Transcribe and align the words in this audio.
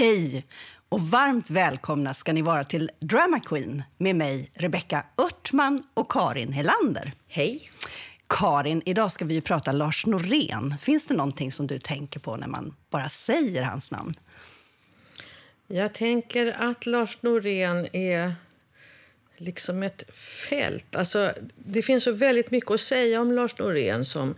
Hej 0.00 0.46
och 0.88 1.00
varmt 1.00 1.50
välkomna 1.50 2.14
ska 2.14 2.32
ni 2.32 2.42
vara 2.42 2.64
till 2.64 2.90
Drama 3.00 3.40
Queen 3.40 3.82
med 3.98 4.16
mig, 4.16 4.50
Rebecca 4.54 5.06
Örtman 5.18 5.82
och 5.94 6.12
Karin 6.12 6.52
Helander. 6.52 7.12
Hej. 7.28 7.68
Karin, 8.26 8.82
idag 8.84 9.12
ska 9.12 9.24
vi 9.24 9.40
prata 9.40 9.72
Lars 9.72 10.06
Norén. 10.06 10.74
Finns 10.80 11.06
det 11.06 11.14
någonting 11.14 11.52
som 11.52 11.66
du 11.66 11.78
tänker 11.78 12.20
på 12.20 12.36
när 12.36 12.46
man 12.46 12.74
bara 12.90 13.08
säger 13.08 13.62
hans 13.62 13.92
namn? 13.92 14.14
Jag 15.66 15.94
tänker 15.94 16.56
att 16.62 16.86
Lars 16.86 17.22
Norén 17.22 17.96
är 17.96 18.34
liksom 19.36 19.82
ett 19.82 20.10
fält. 20.48 20.96
Alltså, 20.96 21.32
det 21.56 21.82
finns 21.82 22.04
så 22.04 22.12
väldigt 22.12 22.50
mycket 22.50 22.70
att 22.70 22.80
säga 22.80 23.20
om 23.20 23.32
Lars 23.32 23.58
Norén 23.58 24.04
som 24.04 24.34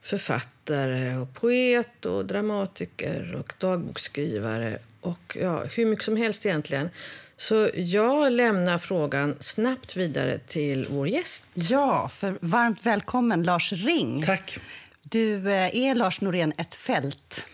författare, 0.00 1.16
och 1.16 1.34
poet, 1.34 2.06
och 2.06 2.26
dramatiker 2.26 3.34
och 3.34 3.52
dagboksskrivare. 3.58 4.78
Och 5.04 5.36
ja, 5.40 5.64
hur 5.64 5.86
mycket 5.86 6.04
som 6.04 6.16
helst 6.16 6.46
egentligen. 6.46 6.90
Så 7.36 7.70
jag 7.74 8.32
lämnar 8.32 8.78
frågan 8.78 9.36
snabbt 9.40 9.96
vidare 9.96 10.38
till 10.38 10.86
vår 10.90 11.08
gäst. 11.08 11.46
Ja, 11.54 12.08
för 12.08 12.38
varmt 12.40 12.86
välkommen 12.86 13.42
Lars 13.42 13.72
Ring. 13.72 14.22
Tack. 14.22 14.58
Du, 15.02 15.52
eh, 15.52 15.76
är 15.76 15.94
Lars 15.94 16.20
Norén 16.20 16.52
ett 16.58 16.74
fält? 16.74 17.46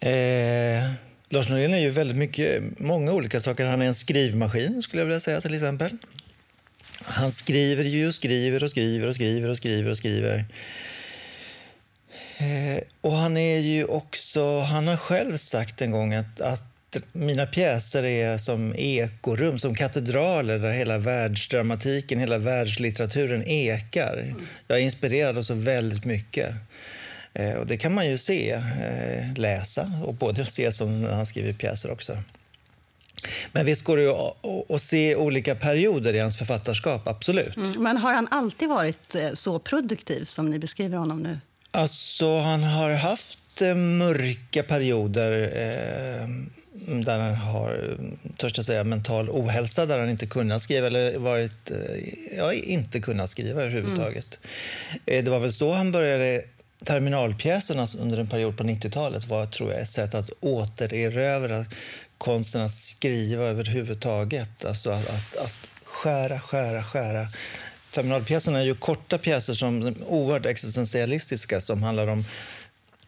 Eh, 0.00 0.10
Lars 1.28 1.48
Norén 1.48 1.74
är 1.74 1.78
ju 1.78 1.90
väldigt 1.90 2.16
mycket, 2.16 2.78
många 2.78 3.12
olika 3.12 3.40
saker. 3.40 3.66
Han 3.66 3.82
är 3.82 3.86
en 3.86 3.94
skrivmaskin, 3.94 4.82
skulle 4.82 5.00
jag 5.00 5.06
vilja 5.06 5.20
säga 5.20 5.40
till 5.40 5.54
exempel. 5.54 5.90
Han 7.04 7.32
skriver 7.32 7.84
ju 7.84 8.08
och 8.08 8.14
skriver 8.14 8.64
och 8.64 8.70
skriver 8.70 9.08
och 9.08 9.14
skriver 9.14 9.48
och 9.48 9.56
skriver 9.56 9.90
och 9.90 9.96
skriver. 9.96 10.44
Eh, 12.36 12.82
och 13.00 13.12
han 13.12 13.36
är 13.36 13.58
ju 13.58 13.84
också, 13.84 14.60
han 14.60 14.88
har 14.88 14.96
själv 14.96 15.36
sagt 15.36 15.82
en 15.82 15.90
gång 15.90 16.14
att, 16.14 16.40
att 16.40 16.74
mina 17.12 17.46
pjäser 17.46 18.04
är 18.04 18.38
som 18.38 18.74
ekorum, 18.76 19.58
som 19.58 19.74
katedraler 19.74 20.58
där 20.58 20.72
hela 20.72 20.98
världsdramatiken, 20.98 22.18
hela 22.18 22.38
världslitteraturen 22.38 23.42
ekar. 23.42 24.34
Jag 24.68 24.78
är 24.78 24.82
inspirerad 24.82 25.38
av 25.38 25.42
så 25.42 25.54
väldigt 25.54 26.04
mycket. 26.04 26.54
Eh, 27.34 27.54
och 27.54 27.66
det 27.66 27.76
kan 27.76 27.94
man 27.94 28.10
ju 28.10 28.18
se, 28.18 28.50
eh, 28.50 29.34
läsa 29.36 29.92
och 30.04 30.14
både 30.14 30.46
se 30.46 30.72
som 30.72 31.00
när 31.00 31.12
han 31.12 31.26
skriver 31.26 31.52
pjäser 31.52 31.90
också. 31.90 32.18
Men 33.52 33.66
visst 33.66 33.84
går 33.84 33.96
det 33.96 34.74
att 34.74 34.82
se 34.82 35.16
olika 35.16 35.54
perioder 35.54 36.14
i 36.14 36.18
hans 36.18 36.38
författarskap, 36.38 37.08
absolut. 37.08 37.56
Mm, 37.56 37.82
men 37.82 37.96
har 37.96 38.14
han 38.14 38.28
alltid 38.30 38.68
varit 38.68 39.14
eh, 39.14 39.32
så 39.34 39.58
produktiv 39.58 40.24
som 40.24 40.50
ni 40.50 40.58
beskriver 40.58 40.98
honom 40.98 41.22
nu? 41.22 41.38
Alltså, 41.74 42.38
han 42.38 42.62
har 42.62 42.90
haft 42.90 43.62
eh, 43.62 43.74
mörka 43.74 44.62
perioder 44.62 45.30
eh, 45.42 46.28
där 47.04 47.18
han 47.18 47.34
har, 47.34 47.98
törs 48.36 48.52
jag 48.56 48.66
säga, 48.66 48.84
mental 48.84 49.28
ohälsa, 49.30 49.86
där 49.86 49.98
han 49.98 50.10
inte 50.10 50.26
kunnat 50.26 50.62
skriva 50.62 50.86
eller 50.86 51.18
varit, 51.18 51.70
eh, 51.70 52.36
ja, 52.36 52.52
inte 52.52 53.00
kunnat 53.00 53.30
skriva 53.30 53.62
överhuvudtaget. 53.62 54.38
Mm. 55.06 55.24
det 55.24 55.30
var 55.30 55.38
väl 55.40 55.52
så 55.52 55.72
han 55.72 55.92
började 55.92 56.42
Terminalpjäserna 56.84 57.88
under 57.98 58.18
en 58.18 58.26
period 58.26 58.56
på 58.56 58.64
90-talet 58.64 59.26
var 59.26 59.46
tror 59.46 59.72
jag, 59.72 59.80
ett 59.80 59.88
sätt 59.88 60.14
att 60.14 60.30
återerövra 60.40 61.64
konsten 62.18 62.62
att 62.62 62.74
skriva 62.74 63.42
överhuvudtaget. 63.44 64.64
Alltså 64.64 64.90
att, 64.90 65.10
att, 65.10 65.36
att 65.36 65.54
skära, 65.84 66.40
skära, 66.40 66.82
skära. 66.82 67.28
Terminalpjäserna 67.94 68.58
är 68.58 68.64
ju 68.64 68.74
korta 68.74 69.18
pjäser 69.18 69.54
som 69.54 69.94
oerhört 70.06 70.46
existentialistiska 70.46 71.60
som 71.60 71.82
handlar 71.82 72.06
om 72.06 72.24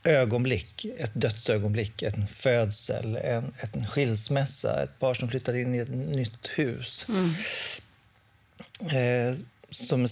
ögonblick, 0.05 0.85
ett 0.99 1.11
dödsögonblick, 1.15 2.03
en 2.03 2.27
födsel, 2.27 3.17
en, 3.17 3.55
en 3.73 3.87
skilsmässa, 3.87 4.83
ett 4.83 4.99
par 4.99 5.15
som 5.15 5.29
flyttar 5.29 5.57
in 5.57 5.75
i 5.75 5.79
ett 5.79 5.95
nytt 5.95 6.47
hus. 6.55 7.07
Mm. 7.09 7.35
Eh, 8.81 9.37
som 9.71 10.05
är 10.05 10.09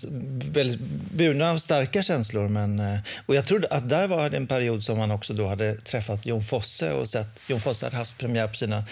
väldigt 0.52 0.80
burna 1.12 1.50
av 1.50 1.58
starka 1.58 2.02
känslor. 2.02 2.48
Men, 2.48 2.80
eh, 2.80 2.98
och 3.26 3.34
jag 3.34 3.44
tror 3.44 3.66
att 3.70 3.88
där 3.88 4.08
var 4.08 4.30
det 4.30 4.36
en 4.36 4.46
period 4.46 4.84
som 4.84 4.98
man 4.98 5.10
också 5.10 5.32
då 5.32 5.48
hade 5.48 5.74
träffat 5.74 6.26
Jon 6.26 6.42
Fosse 6.42 6.92
och 6.92 7.08
sett 7.08 7.40
Jon 7.46 7.60
Fosse 7.60 7.86
hade 7.86 7.96
haft 7.96 8.18
premiär 8.18 8.48
på 8.48 8.54
sina 8.54 8.84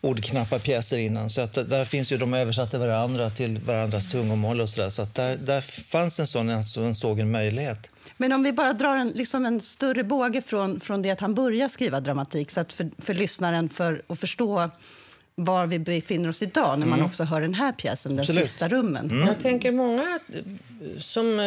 ordknappa 0.00 0.58
pjäser 0.58 0.98
innan. 0.98 1.30
Så 1.30 1.40
att 1.40 1.54
där 1.54 1.84
finns 1.84 2.12
ju, 2.12 2.16
de 2.16 2.34
översatte 2.34 2.78
varandra 2.78 3.30
till 3.30 3.58
varandras 3.58 4.10
tungomål 4.10 4.60
och 4.60 4.68
sådär. 4.68 4.90
Så 4.90 5.02
att 5.02 5.14
där, 5.14 5.36
där 5.36 5.60
fanns 5.60 6.20
en 6.20 6.26
sån, 6.26 6.50
en 6.50 6.94
såg 6.94 7.20
en 7.20 7.30
möjlighet. 7.30 7.90
Men 8.16 8.32
om 8.32 8.42
vi 8.42 8.52
bara 8.52 8.72
drar 8.72 8.96
en, 8.96 9.08
liksom 9.08 9.46
en 9.46 9.60
större 9.60 10.04
båge 10.04 10.42
från, 10.42 10.80
från 10.80 11.02
det 11.02 11.10
att 11.10 11.20
han 11.20 11.34
började 11.34 11.70
skriva 11.70 12.00
dramatik 12.00 12.50
så 12.50 12.60
att 12.60 12.72
för, 12.72 12.90
för 12.98 13.14
lyssnaren 13.14 13.68
för 13.68 14.02
att 14.08 14.20
förstå 14.20 14.70
var 15.34 15.66
vi 15.66 15.78
befinner 15.78 16.28
oss 16.28 16.42
idag 16.42 16.78
när 16.78 16.86
man 16.86 16.98
mm. 16.98 17.06
också 17.06 17.24
hör 17.24 17.40
den 17.40 17.54
här 17.54 17.72
pjäsen, 17.72 18.12
Den 18.12 18.20
Absolut. 18.20 18.44
sista 18.44 18.68
rummen. 18.68 19.10
Mm. 19.10 19.26
Jag 19.26 19.40
tänker 19.40 19.72
många 19.72 20.18
som 20.98 21.40
eh, 21.40 21.44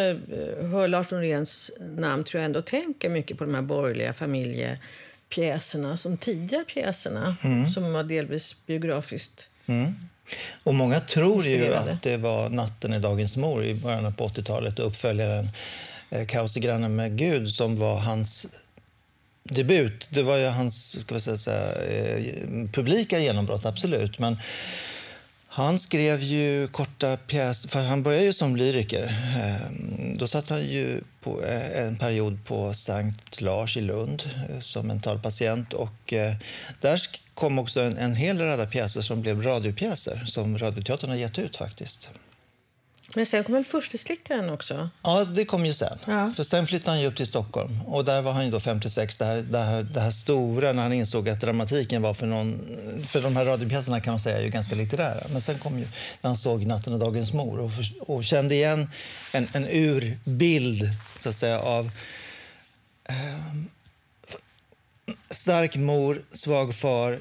hör 0.71 0.87
Lars 0.87 1.11
Noréns 1.11 1.71
namn 1.97 2.23
tror 2.23 2.41
jag 2.41 2.45
ändå 2.45 2.61
tänker 2.61 3.09
mycket 3.09 3.37
på 3.37 3.43
de 3.43 3.55
här 3.55 3.61
borgerliga 3.61 4.13
familjepjäserna, 5.31 5.97
som 5.97 6.17
tidiga 6.17 6.63
pjäserna, 6.63 7.35
mm. 7.43 7.69
som 7.69 7.93
var 7.93 8.03
delvis 8.03 8.55
biografiskt 8.65 9.47
mm. 9.67 9.95
och 10.63 10.75
Många 10.75 10.99
tror 10.99 11.45
ju 11.45 11.73
att 11.73 12.01
det 12.01 12.17
var 12.17 12.49
Natten 12.49 12.93
i 12.93 12.99
dagens 12.99 13.37
mor 13.37 13.65
i 13.65 13.73
början 13.73 14.13
på 14.13 14.27
80-talet 14.27 14.79
och 14.79 14.87
uppföljaren 14.87 15.49
eh, 16.09 16.25
Kaos 16.27 16.57
i 16.57 16.59
grannen 16.59 16.95
med 16.95 17.17
Gud 17.17 17.49
som 17.49 17.75
var 17.75 17.97
hans 17.97 18.47
debut. 19.43 20.07
Det 20.09 20.23
var 20.23 20.37
ju 20.37 20.47
hans 20.47 21.01
ska 21.01 21.15
vi 21.15 21.21
säga, 21.21 21.75
eh, 21.75 22.23
publika 22.73 23.19
genombrott, 23.19 23.65
absolut. 23.65 24.19
Men 24.19 24.37
han 25.53 25.79
skrev 25.79 26.21
ju 26.21 26.67
korta 26.67 27.17
pjäser, 27.17 27.69
för 27.69 27.83
han 27.83 28.03
började 28.03 28.25
ju 28.25 28.33
som 28.33 28.55
lyriker. 28.55 29.15
Ehm, 29.37 30.17
då 30.17 30.27
satt 30.27 30.49
han 30.49 30.65
ju 30.65 31.01
på 31.21 31.43
eh, 31.43 31.85
en 31.85 31.97
period 31.97 32.45
på 32.45 32.73
Sankt 32.73 33.41
Lars 33.41 33.77
i 33.77 33.81
Lund 33.81 34.23
eh, 34.49 34.59
som 34.59 34.87
mentalpatient. 34.87 35.73
Och 35.73 36.13
eh, 36.13 36.35
där 36.81 37.01
kom 37.33 37.59
också 37.59 37.81
en, 37.81 37.97
en 37.97 38.15
hel 38.15 38.39
rad 38.39 38.71
pjäser 38.71 39.01
som 39.01 39.21
blev 39.21 39.43
radiopjäser 39.43 40.23
som 40.25 40.57
Radioteatern 40.57 41.09
har 41.09 41.17
gett 41.17 41.39
ut 41.39 41.57
faktiskt. 41.57 42.09
Men 43.15 43.25
sen 43.25 43.43
kom 43.43 43.55
väl 43.55 43.63
Furstaslickaren 43.63 44.49
också? 44.49 44.89
Ja, 45.03 45.25
det 45.25 45.45
kom 45.45 45.65
ju 45.65 45.73
sen. 45.73 45.97
Ja. 46.05 46.31
För 46.35 46.43
sen 46.43 46.67
flyttade 46.67 46.97
han 46.97 47.05
upp 47.05 47.17
till 47.17 47.27
Stockholm. 47.27 47.81
Och 47.85 48.05
där 48.05 48.21
var 48.21 48.31
han 48.31 48.45
ju 48.45 48.51
då 48.51 48.59
56, 48.59 49.17
det 49.17 49.25
här, 49.25 49.41
det, 49.41 49.57
här, 49.57 49.83
det 49.83 49.99
här 49.99 50.11
stora 50.11 50.71
när 50.71 50.83
han 50.83 50.93
insåg 50.93 51.29
att 51.29 51.41
dramatiken 51.41 52.01
var 52.01 52.13
för 52.13 52.25
någon... 52.25 52.77
För 53.07 53.21
de 53.21 53.35
här 53.35 53.45
radiopjäserna 53.45 54.01
kan 54.01 54.13
man 54.13 54.19
säga 54.19 54.37
är 54.37 54.43
ju 54.43 54.49
ganska 54.49 54.75
litterära. 54.75 55.23
Men 55.31 55.41
sen 55.41 55.59
kom 55.59 55.79
ju 55.79 55.87
när 56.21 56.29
han 56.29 56.37
såg 56.37 56.65
Natten 56.65 56.93
och 56.93 56.99
dagens 56.99 57.33
mor 57.33 57.59
och, 57.59 57.73
för, 57.73 58.11
och 58.11 58.23
kände 58.23 58.55
igen 58.55 58.89
en, 59.33 59.47
en 59.53 59.65
urbild, 59.65 60.89
så 61.19 61.29
att 61.29 61.37
säga, 61.37 61.59
av 61.59 61.91
eh, 63.09 63.15
stark 65.29 65.75
mor, 65.75 66.21
svag 66.31 66.75
far, 66.75 67.19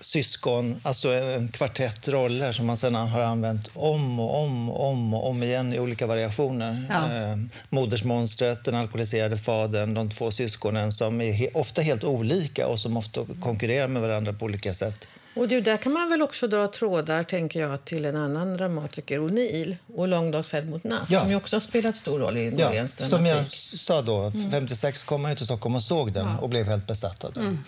syskon, 0.00 0.80
alltså 0.82 1.12
en 1.12 1.48
kvartett 1.48 2.08
roller 2.08 2.52
som 2.52 2.66
man 2.66 2.76
sedan 2.76 2.94
har 2.94 3.20
använt 3.20 3.70
om 3.74 4.20
och 4.20 4.42
om 4.42 4.70
och 4.70 4.88
om, 4.88 5.14
och 5.14 5.28
om 5.28 5.42
igen 5.42 5.72
i 5.72 5.78
olika 5.78 6.06
variationer. 6.06 6.86
Ja. 6.88 7.14
Eh, 7.14 7.36
modersmonstret, 7.68 8.64
den 8.64 8.74
alkoholiserade 8.74 9.38
fadern, 9.38 9.94
de 9.94 10.10
två 10.10 10.30
syskonen 10.30 10.92
som 10.92 11.20
är 11.20 11.32
he 11.32 11.48
ofta 11.54 11.82
helt 11.82 12.04
olika 12.04 12.66
och 12.66 12.80
som 12.80 12.96
ofta 12.96 13.20
konkurrerar 13.42 13.88
med 13.88 14.02
varandra 14.02 14.32
på 14.32 14.44
olika 14.44 14.74
sätt. 14.74 15.08
Och 15.36 15.48
du, 15.48 15.60
där 15.60 15.76
kan 15.76 15.92
man 15.92 16.08
väl 16.08 16.22
också 16.22 16.48
dra 16.48 16.68
trådar 16.68 17.22
tänker 17.22 17.60
jag, 17.60 17.84
till 17.84 18.04
en 18.04 18.16
annan 18.16 18.54
dramatiker, 18.56 19.18
O'Neill 19.18 19.76
och 19.94 20.08
Långdagsfärd 20.08 20.68
mot 20.68 20.84
natt, 20.84 21.10
ja. 21.10 21.20
som 21.20 21.30
ju 21.30 21.36
också 21.36 21.56
har 21.56 21.60
spelat 21.60 21.96
stor 21.96 22.18
roll 22.18 22.36
i 22.36 22.50
Noréns 22.50 22.96
ja, 23.00 23.06
Som 23.06 23.26
jag 23.26 23.50
sa 23.50 24.02
då, 24.02 24.32
56 24.50 25.02
kom 25.02 25.24
han 25.24 25.36
till 25.36 25.44
Stockholm 25.44 25.74
och 25.74 25.82
såg 25.82 26.12
den 26.12 26.26
ja. 26.26 26.38
och 26.38 26.48
blev 26.48 26.66
helt 26.66 26.86
besatt 26.86 27.24
av 27.24 27.32
den. 27.32 27.42
Mm. 27.42 27.64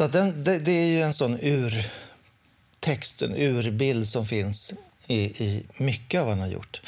Så 0.00 0.04
att 0.04 0.12
den, 0.12 0.44
det, 0.44 0.58
det, 0.58 0.72
är 0.72 0.86
ju 0.86 1.02
en 1.02 1.14
sån 1.14 1.38
urtext, 1.40 3.22
en 3.22 3.34
urbild 3.36 4.08
som 4.08 4.26
finns 4.26 4.72
i, 5.06 5.44
i 5.44 5.62
mycket 5.76 6.20
av 6.20 6.26
vad 6.26 6.36
han 6.36 6.46
har 6.46 6.52
gjort. 6.54 6.80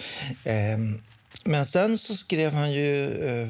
Eh, 0.44 0.79
men 1.44 1.67
sen 1.67 1.99
så 1.99 2.17
skrev 2.17 2.53
han 2.53 2.73
ju 2.73 3.06
eh, 3.29 3.49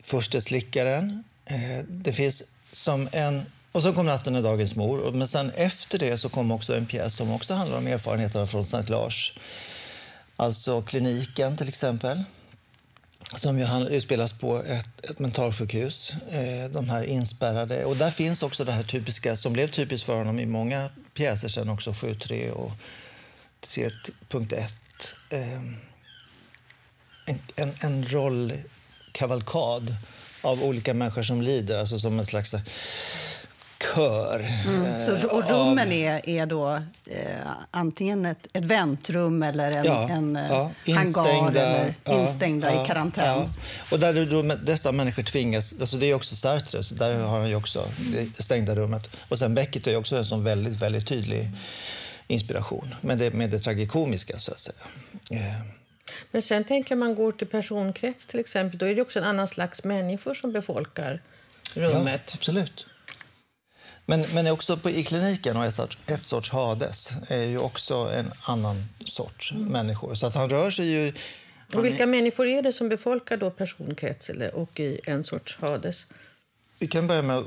Försteslickaren. 0.00 1.24
Eh, 1.44 1.84
det 1.88 2.12
finns 2.12 2.44
som 2.72 3.08
en... 3.12 3.42
Och 3.72 3.82
så 3.82 3.92
kom 3.92 4.06
Natten 4.06 4.34
är 4.34 4.42
dagens 4.42 4.74
mor. 4.74 5.12
Men 5.12 5.28
sen 5.28 5.50
efter 5.50 5.98
det 5.98 6.18
så 6.18 6.28
kom 6.28 6.50
också 6.50 6.76
en 6.76 6.86
pjäs 6.86 7.14
som 7.14 7.32
också 7.32 7.54
handlar 7.54 7.78
om 7.78 7.86
erfarenheterna 7.86 8.46
från 8.46 8.66
Sankt 8.66 8.88
Lars. 8.88 9.38
Alltså 10.36 10.82
kliniken 10.82 11.56
till 11.56 11.68
exempel 11.68 12.24
som 13.34 13.58
ju 13.58 13.88
utspelas 13.88 14.32
på 14.32 14.62
ett, 14.62 15.10
ett 15.10 15.18
mentalsjukhus. 15.18 16.12
Eh, 16.30 16.70
de 16.70 16.88
här 16.88 17.02
inspärrade. 17.02 17.84
Och 17.84 17.96
där 17.96 18.10
finns 18.10 18.42
också 18.42 18.64
det 18.64 18.72
här 18.72 18.82
typiska 18.82 19.36
som 19.36 19.52
blev 19.52 19.68
typiskt 19.68 20.06
för 20.06 20.16
honom 20.16 20.40
i 20.40 20.46
många 20.46 20.90
pjäser 21.14 21.48
sen 21.48 21.68
också, 21.68 21.90
7.3 21.90 22.50
och 22.50 22.72
3.1. 23.66 24.58
Eh, 25.30 25.52
en, 27.26 27.40
en, 27.56 27.74
en 27.80 28.08
rollkavalkad 28.08 29.96
av 30.42 30.64
olika 30.64 30.94
människor 30.94 31.22
som 31.22 31.42
lider, 31.42 31.78
alltså 31.78 31.98
som 31.98 32.18
en 32.18 32.26
slags 32.26 32.54
kör. 33.82 34.40
Mm. 34.66 35.02
Så, 35.02 35.28
och 35.28 35.50
rummen 35.50 35.88
av... 35.88 35.92
är, 35.92 36.28
är 36.28 36.46
då 36.46 36.82
eh, 37.06 37.22
antingen 37.70 38.26
ett, 38.26 38.46
ett 38.52 38.64
väntrum 38.64 39.42
eller 39.42 39.70
en, 39.70 39.84
ja, 39.84 40.08
en 40.08 40.36
eh, 40.36 40.48
ja, 40.84 40.94
hangar 40.94 41.48
eller 41.48 41.94
ja, 42.04 42.20
instängda 42.20 42.82
i 42.82 42.86
karantän. 42.86 43.48
Och 43.92 43.98
där 43.98 44.26
då 44.26 44.42
dessa 44.42 44.92
människor 44.92 45.22
tvingas, 45.22 45.74
alltså 45.80 45.96
det 45.96 46.06
är 46.06 46.14
också 46.14 46.36
Sartre, 46.36 46.82
så 46.82 46.94
där 46.94 47.18
har 47.18 47.38
han 47.38 47.48
ju 47.48 47.54
också 47.54 47.84
det 48.36 48.42
stängda 48.42 48.74
rummet. 48.74 49.16
Och 49.28 49.38
sen 49.38 49.54
Beckett 49.54 49.86
är 49.86 49.96
också 49.96 50.16
en 50.16 50.24
sån 50.24 50.44
väldigt, 50.44 50.82
väldigt 50.82 51.06
tydlig 51.06 51.50
inspiration, 52.26 52.94
med 53.00 53.18
det, 53.18 53.32
med 53.32 53.50
det 53.50 53.58
tragikomiska 53.58 54.38
så 54.38 54.52
att 54.52 54.58
säga. 54.58 54.78
Eh. 55.30 55.66
Men 56.30 56.42
sen 56.42 56.64
tänker 56.64 56.96
man 56.96 57.14
går 57.14 57.32
till 57.32 57.46
personkrets 57.46 58.26
till 58.26 58.40
exempel, 58.40 58.78
då 58.78 58.86
är 58.86 58.94
det 58.94 59.02
också 59.02 59.18
en 59.18 59.24
annan 59.24 59.48
slags 59.48 59.84
människor 59.84 60.34
som 60.34 60.52
befolkar 60.52 61.22
rummet. 61.74 62.22
Ja, 62.26 62.34
absolut. 62.34 62.86
Men, 64.06 64.24
men 64.34 64.46
också 64.46 64.76
på, 64.76 64.90
i 64.90 65.04
kliniken 65.04 65.56
och 65.56 65.64
ett 65.64 65.74
sorts, 65.74 65.98
ett 66.06 66.22
sorts 66.22 66.50
Hades 66.50 67.10
är 67.28 67.44
ju 67.44 67.58
också 67.58 67.94
en 67.94 68.32
annan 68.42 68.84
sorts 69.04 69.52
mm. 69.52 69.64
människor. 69.64 70.14
Så 70.14 70.26
att 70.26 70.34
han 70.34 70.50
rör 70.50 70.70
sig 70.70 70.90
ju... 70.90 71.12
Och 71.74 71.84
vilka 71.84 72.02
är, 72.02 72.06
människor 72.06 72.46
är 72.46 72.62
det 72.62 72.72
som 72.72 72.88
befolkar 72.88 73.36
då 73.36 73.50
personkrets 73.50 74.30
eller, 74.30 74.54
och 74.54 74.80
i 74.80 75.00
en 75.04 75.24
sorts 75.24 75.58
Hades? 75.60 76.06
Vi 76.78 76.86
kan 76.86 77.06
börja 77.06 77.22
med 77.22 77.44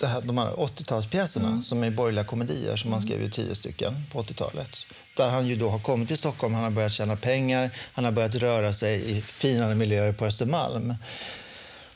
det 0.00 0.06
här, 0.06 0.20
de 0.20 0.38
här 0.38 0.50
80-talspjäserna 0.50 1.46
mm. 1.46 1.62
som 1.62 1.82
är 1.82 1.90
borgerliga 1.90 2.24
komedier 2.24 2.76
som 2.76 2.92
han 2.92 3.02
skrev 3.02 3.22
ju 3.22 3.30
tio 3.30 3.54
stycken 3.54 3.94
på 4.12 4.22
80-talet. 4.22 4.70
Där 5.16 5.30
han 5.30 5.46
ju 5.46 5.56
då 5.56 5.68
har 5.68 5.78
kommit 5.78 6.08
till 6.08 6.18
Stockholm, 6.18 6.54
han 6.54 6.64
har 6.64 6.70
börjat 6.70 6.92
tjäna 6.92 7.16
pengar, 7.16 7.70
han 7.92 8.04
har 8.04 8.12
börjat 8.12 8.34
röra 8.34 8.72
sig 8.72 9.10
i 9.10 9.20
finare 9.22 9.74
miljöer 9.74 10.12
på 10.12 10.26
Östermalm. 10.26 10.94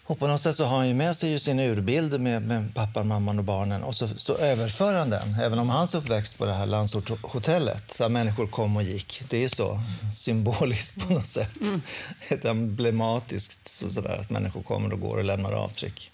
Och 0.09 0.19
på 0.19 0.27
något 0.27 0.41
sätt 0.41 0.57
så 0.57 0.65
har 0.65 0.77
han 0.77 0.89
ju 0.89 0.95
med 0.95 1.17
sig 1.17 1.41
sin 1.41 1.59
urbild 1.59 2.21
med, 2.21 2.43
med 2.43 2.75
pappan, 2.75 3.09
mamman 3.09 3.39
och 3.39 3.45
barnen 3.45 3.83
och 3.83 3.97
så, 3.97 4.09
så 4.17 4.37
överför 4.37 4.95
han 4.95 5.11
den. 5.11 5.35
Även 5.43 5.59
om 5.59 5.69
hans 5.69 5.95
uppväxt 5.95 6.39
på 6.39 6.47
det 6.47 6.53
här 6.53 6.67
landsortshotellet 6.67 7.99
där 7.99 8.09
människor 8.09 8.47
kom 8.47 8.77
och 8.77 8.83
gick. 8.83 9.23
Det 9.29 9.45
är 9.45 9.49
så 9.49 9.81
symboliskt 10.13 11.07
på 11.07 11.13
något 11.13 11.27
sätt. 11.27 11.61
Mm. 11.61 11.83
Ett 12.29 12.45
emblematiskt 12.45 13.69
så, 13.69 13.93
sådär 13.93 14.19
att 14.21 14.31
människor 14.31 14.63
kommer 14.63 14.93
och 14.93 15.01
går 15.01 15.17
och 15.17 15.25
lämnar 15.25 15.53
avtryck. 15.53 16.11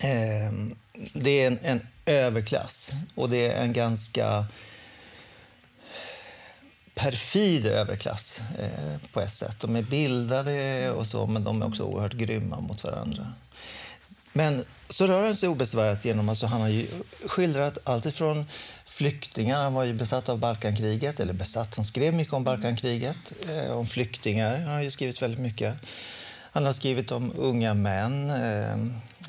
Eh, 0.00 0.52
det 1.12 1.42
är 1.42 1.46
en, 1.46 1.58
en 1.62 1.86
överklass 2.06 2.92
och 3.14 3.30
det 3.30 3.52
är 3.52 3.62
en 3.62 3.72
ganska 3.72 4.46
perfid 6.98 7.66
överklass 7.66 8.40
eh, 8.58 9.10
på 9.12 9.20
ett 9.20 9.32
sätt. 9.32 9.60
De 9.60 9.76
är 9.76 9.82
bildade 9.82 10.90
och 10.90 11.06
så, 11.06 11.26
men 11.26 11.44
de 11.44 11.62
är 11.62 11.66
också 11.66 11.82
oerhört 11.82 12.12
grymma 12.12 12.60
mot 12.60 12.84
varandra. 12.84 13.32
Men 14.32 14.64
så 14.88 15.06
rör 15.06 15.24
han 15.24 15.36
sig 15.36 15.48
obesvärat 15.48 16.04
genom, 16.04 16.28
alltså 16.28 16.46
han 16.46 16.60
har 16.60 16.68
ju 16.68 16.86
skildrat 17.26 17.78
allt 17.84 18.06
ifrån 18.06 18.46
flyktingar, 18.84 19.62
han 19.62 19.74
var 19.74 19.84
ju 19.84 19.92
besatt 19.92 20.28
av 20.28 20.38
Balkankriget, 20.38 21.20
eller 21.20 21.32
besatt, 21.32 21.74
han 21.76 21.84
skrev 21.84 22.14
mycket 22.14 22.34
om 22.34 22.44
Balkankriget, 22.44 23.32
eh, 23.48 23.78
om 23.78 23.86
flyktingar, 23.86 24.58
han 24.58 24.74
har 24.74 24.82
ju 24.82 24.90
skrivit 24.90 25.22
väldigt 25.22 25.40
mycket. 25.40 25.74
Han 26.52 26.64
har 26.64 26.72
skrivit 26.72 27.12
om 27.12 27.32
unga 27.36 27.74
män, 27.74 28.30
eh, 28.30 28.76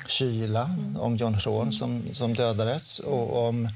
Kyla, 0.06 0.70
om 0.98 1.16
John 1.16 1.34
Hron 1.34 1.72
som, 1.72 2.14
som 2.14 2.34
dödades 2.34 2.98
och 2.98 3.48
om 3.48 3.68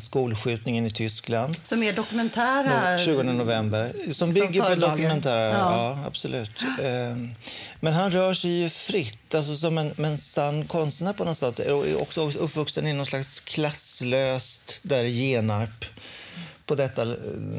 skolskjutningen 0.00 0.86
i 0.86 0.90
Tyskland. 0.90 1.56
Som 1.64 1.82
är 1.82 1.92
dokumentära? 1.92 2.98
20 2.98 3.22
november. 3.22 4.12
Som 4.12 4.30
bygger 4.30 4.62
på 4.62 4.74
dokumentära, 4.74 5.40
ja. 5.40 5.52
ja. 5.52 5.98
absolut. 6.06 6.50
Ehm, 6.82 7.34
men 7.80 7.92
han 7.92 8.12
rör 8.12 8.34
sig 8.34 8.50
ju 8.50 8.70
fritt, 8.70 9.34
alltså 9.34 9.56
som 9.56 9.78
en, 9.78 10.04
en 10.04 10.18
sann 10.18 10.64
konstnär 10.64 11.12
på 11.12 11.24
något 11.24 11.38
sätt. 11.38 11.58
Och 11.58 11.84
också 12.02 12.30
uppvuxen 12.30 12.86
i 12.86 12.92
någon 12.92 13.06
slags 13.06 13.40
klasslöst 13.40 14.78
där 14.82 15.04
i 15.04 15.10
Genarp. 15.10 15.84
På 16.66 16.74
detta 16.74 17.04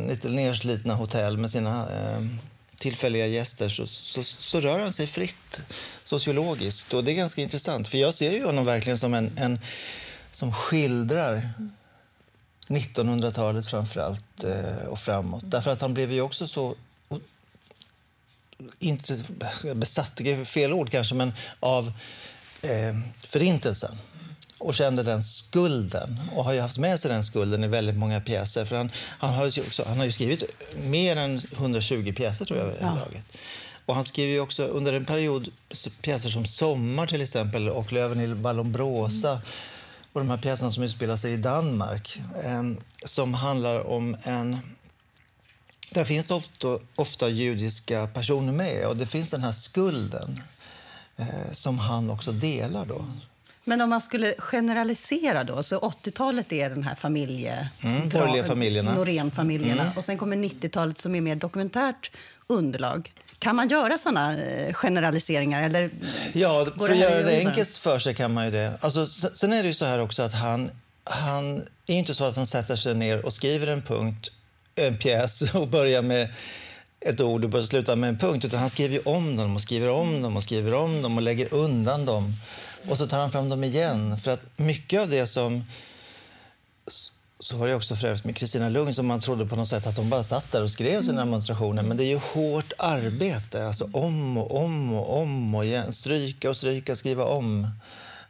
lite 0.09 0.29
nerslitna 0.29 0.93
hotell 0.93 1.37
med 1.37 1.51
sina 1.51 1.87
eh, 1.91 2.21
tillfälliga 2.77 3.27
gäster 3.27 3.69
så, 3.69 3.87
så, 3.87 4.23
så, 4.23 4.59
rör 4.59 4.79
han 4.79 4.93
sig 4.93 5.07
fritt 5.07 5.61
sociologiskt. 6.03 6.93
Och 6.93 7.03
det 7.03 7.11
är 7.11 7.15
ganska 7.15 7.41
intressant, 7.41 7.87
för 7.87 7.97
jag 7.97 8.13
ser 8.13 8.31
ju 8.31 8.45
honom 8.45 8.65
verkligen 8.65 8.97
som 8.97 9.13
en, 9.13 9.31
en 9.37 9.59
som 10.31 10.53
skildrar 10.53 11.49
1900-talet 12.71 13.67
framförallt 13.67 14.43
eh, 14.43 14.87
och 14.87 14.99
framåt. 14.99 15.43
Därför 15.45 15.71
att 15.71 15.81
han 15.81 15.93
blev 15.93 16.11
ju 16.11 16.21
också 16.21 16.47
så 16.47 16.75
inte 18.79 19.23
besatt, 19.73 20.15
det 20.15 20.31
är 20.31 20.45
fel 20.45 20.73
ord 20.73 20.89
kanske, 20.89 21.15
men 21.15 21.33
av 21.59 21.93
eh, 22.61 22.95
förintelsen 23.23 23.97
och 24.57 24.73
kände 24.73 25.03
den 25.03 25.23
skulden 25.23 26.19
och 26.35 26.43
har 26.43 26.53
ju 26.53 26.59
haft 26.59 26.77
med 26.77 26.99
sig 26.99 27.11
den 27.11 27.23
skulden 27.23 27.63
i 27.63 27.67
väldigt 27.67 27.97
många 27.97 28.21
pjäser. 28.21 28.65
För 28.65 28.75
han, 28.75 28.91
han, 28.95 29.33
har, 29.33 29.45
ju 29.45 29.61
också, 29.61 29.83
han 29.87 29.97
har 29.97 30.05
ju 30.05 30.11
skrivit 30.11 30.43
mer 30.77 31.15
än 31.15 31.41
120 31.53 32.13
pjäser 32.17 32.45
tror 32.45 32.59
jag. 32.59 32.73
Ja. 32.81 33.07
Och 33.85 33.95
han 33.95 34.05
skriver 34.05 34.33
ju 34.33 34.39
också 34.39 34.63
under 34.63 34.93
en 34.93 35.05
period 35.05 35.51
pjäser 36.01 36.29
som 36.29 36.45
Sommar 36.45 37.07
till 37.07 37.21
exempel 37.21 37.69
och 37.69 37.93
Löven 37.93 38.19
i 38.19 38.25
Vallombrosa 38.25 39.31
mm 39.31 39.41
och 40.13 40.21
de 40.21 40.29
här 40.29 40.37
pjäserna 40.37 40.71
som 40.71 40.83
utspelar 40.83 41.15
sig 41.15 41.33
i 41.33 41.37
Danmark 41.37 42.21
eh, 42.43 42.63
som 43.05 43.33
handlar 43.33 43.87
om 43.87 44.17
en... 44.23 44.57
Där 45.89 46.05
finns 46.05 46.27
det 46.27 46.33
ofta, 46.33 46.79
ofta 46.95 47.29
judiska 47.29 48.07
personer 48.07 48.53
med 48.53 48.87
och 48.87 48.97
det 48.97 49.07
finns 49.07 49.29
den 49.29 49.43
här 49.43 49.51
skulden 49.51 50.41
eh, 51.17 51.51
som 51.51 51.79
han 51.79 52.09
också 52.09 52.31
delar. 52.31 52.85
Då. 52.85 53.05
Men 53.63 53.81
om 53.81 53.89
man 53.89 54.01
skulle 54.01 54.33
generalisera 54.37 55.43
då, 55.43 55.63
så 55.63 55.79
80-talet 55.79 56.51
är 56.51 56.69
den 56.69 56.83
här 56.83 56.95
familje... 56.95 57.69
Mm, 57.83 58.09
borgerliga 58.09 58.43
familjerna. 58.43 58.93
Norén-familjerna. 58.93 59.81
Mm. 59.81 59.97
Och 59.97 60.03
sen 60.03 60.17
kommer 60.17 60.35
90-talet 60.35 60.97
som 60.97 61.15
är 61.15 61.21
mer 61.21 61.35
dokumentärt 61.35 62.11
underlag. 62.47 63.11
Kan 63.41 63.55
man 63.55 63.67
göra 63.67 63.97
såna 63.97 64.37
eh, 64.37 64.73
generaliseringar? 64.73 65.63
Eller 65.63 65.89
ja, 66.33 66.67
för 66.77 66.89
att 66.89 66.97
göra 66.97 67.21
det 67.21 67.37
enkelt 67.37 67.77
för 67.77 67.99
sig 67.99 68.15
kan 68.15 68.33
man 68.33 68.45
ju 68.45 68.51
det. 68.51 68.73
Alltså, 68.81 69.07
sen 69.07 69.53
är 69.53 69.63
det 69.63 69.67
ju 69.67 69.73
så 69.73 69.85
här 69.85 69.99
också 69.99 70.23
att 70.23 70.33
han, 70.33 70.71
han 71.03 71.57
är 71.87 71.95
inte 71.95 72.13
så 72.13 72.23
att 72.23 72.35
han 72.35 72.47
sätter 72.47 72.75
sig 72.75 72.95
ner 72.95 73.25
och 73.25 73.33
skriver 73.33 73.67
en 73.67 73.81
punkt, 73.81 74.31
en 74.75 74.97
pjäs 74.97 75.41
och 75.55 75.67
börjar 75.67 76.01
med 76.01 76.29
ett 76.99 77.21
ord 77.21 77.43
och 77.43 77.49
börjar 77.49 77.65
sluta 77.65 77.95
med 77.95 78.09
en 78.09 78.17
punkt. 78.17 78.45
Utan 78.45 78.59
han 78.59 78.69
skriver 78.69 79.07
om 79.07 79.35
dem 79.35 79.55
och 79.55 79.61
skriver 79.61 79.89
om 79.89 80.21
dem 80.21 80.37
och 80.37 80.43
skriver 80.43 80.73
om 80.73 81.01
dem 81.01 81.17
och 81.17 81.23
lägger 81.23 81.53
undan 81.53 82.05
dem. 82.05 82.33
Och 82.89 82.97
så 82.97 83.07
tar 83.07 83.19
han 83.19 83.31
fram 83.31 83.49
dem 83.49 83.63
igen. 83.63 84.17
För 84.17 84.31
att 84.31 84.41
mycket 84.57 85.01
av 85.01 85.09
det 85.09 85.27
som 85.27 85.63
så 87.41 87.57
var 87.57 87.67
det 87.67 87.75
också 87.75 87.95
för 87.95 88.17
med 88.23 88.37
Kristina 88.37 88.69
Lugn 88.69 88.93
som 88.93 89.07
man 89.07 89.19
trodde 89.19 89.45
på 89.45 89.55
något 89.55 89.67
sätt 89.67 89.87
att 89.87 89.97
hon 89.97 90.09
bara 90.09 90.23
satt 90.23 90.51
där 90.51 90.63
och 90.63 90.71
skrev 90.71 91.03
sina 91.03 91.19
demonstrationer. 91.19 91.83
Men 91.83 91.97
det 91.97 92.03
är 92.03 92.07
ju 92.07 92.15
hårt 92.15 92.73
arbete, 92.77 93.67
alltså 93.67 93.89
om 93.93 94.37
och 94.37 94.55
om 94.55 94.93
och 94.93 95.21
om 95.21 95.55
och 95.55 95.65
igen. 95.65 95.93
Stryka 95.93 96.49
och 96.49 96.57
stryka, 96.57 96.95
skriva 96.95 97.25
om. 97.25 97.67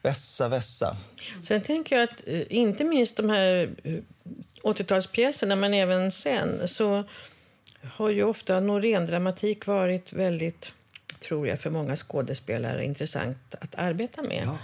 Vässa, 0.01 0.47
vässa. 0.47 0.97
Sen 1.43 1.61
tänker 1.61 1.95
jag 1.95 2.03
att 2.03 2.27
eh, 2.27 2.41
inte 2.49 2.83
minst 2.83 3.17
de 3.17 3.29
här 3.29 3.69
80-talspjäserna, 4.63 5.51
eh, 5.51 5.57
men 5.57 5.73
även 5.73 6.11
sen, 6.11 6.67
så 6.67 7.03
har 7.83 8.09
ju 8.09 8.23
ofta 8.23 8.59
Norén-dramatik 8.59 9.65
varit 9.65 10.13
väldigt, 10.13 10.71
tror 11.19 11.47
jag, 11.47 11.59
för 11.59 11.69
många 11.69 11.95
skådespelare 11.95 12.85
intressant 12.85 13.55
att 13.61 13.75
arbeta 13.75 14.21
med. 14.21 14.43
Ja. 14.45 14.57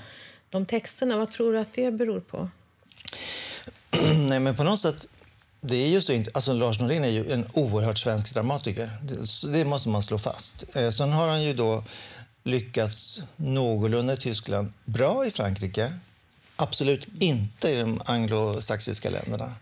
De 0.50 0.66
texterna, 0.66 1.18
vad 1.18 1.32
tror 1.32 1.54
du 1.54 1.60
att 1.60 1.74
det 1.74 1.92
beror 1.92 2.20
på? 2.20 2.50
Nej, 4.30 4.40
men 4.40 4.56
på 4.56 4.64
något 4.64 4.82
sätt... 4.82 5.06
Det 5.62 5.76
är 5.76 5.88
ju 5.88 6.02
så, 6.02 6.24
alltså 6.34 6.54
Lars 6.54 6.80
Norén 6.80 7.04
är 7.04 7.10
ju 7.10 7.32
en 7.32 7.46
oerhört 7.54 7.98
svensk 7.98 8.34
dramatiker. 8.34 8.90
Det, 9.02 9.52
det 9.52 9.66
måste 9.66 9.90
man 9.90 10.04
slå 10.04 10.18
fast. 10.18 10.64
Eh, 10.76 10.90
sen 10.90 11.12
har 11.12 11.28
han 11.28 11.44
ju 11.44 11.54
då 11.54 11.84
lyckats 12.44 13.22
någorlunda 13.36 14.14
i 14.14 14.18
Tyskland, 14.18 14.74
bra 14.86 15.26
i 15.26 15.32
Frankrike. 15.32 15.94
Absolut 16.56 17.08
inte 17.20 17.70
i 17.70 17.76
de 17.76 18.02
anglosaxiska 18.06 19.10
länderna. 19.10 19.54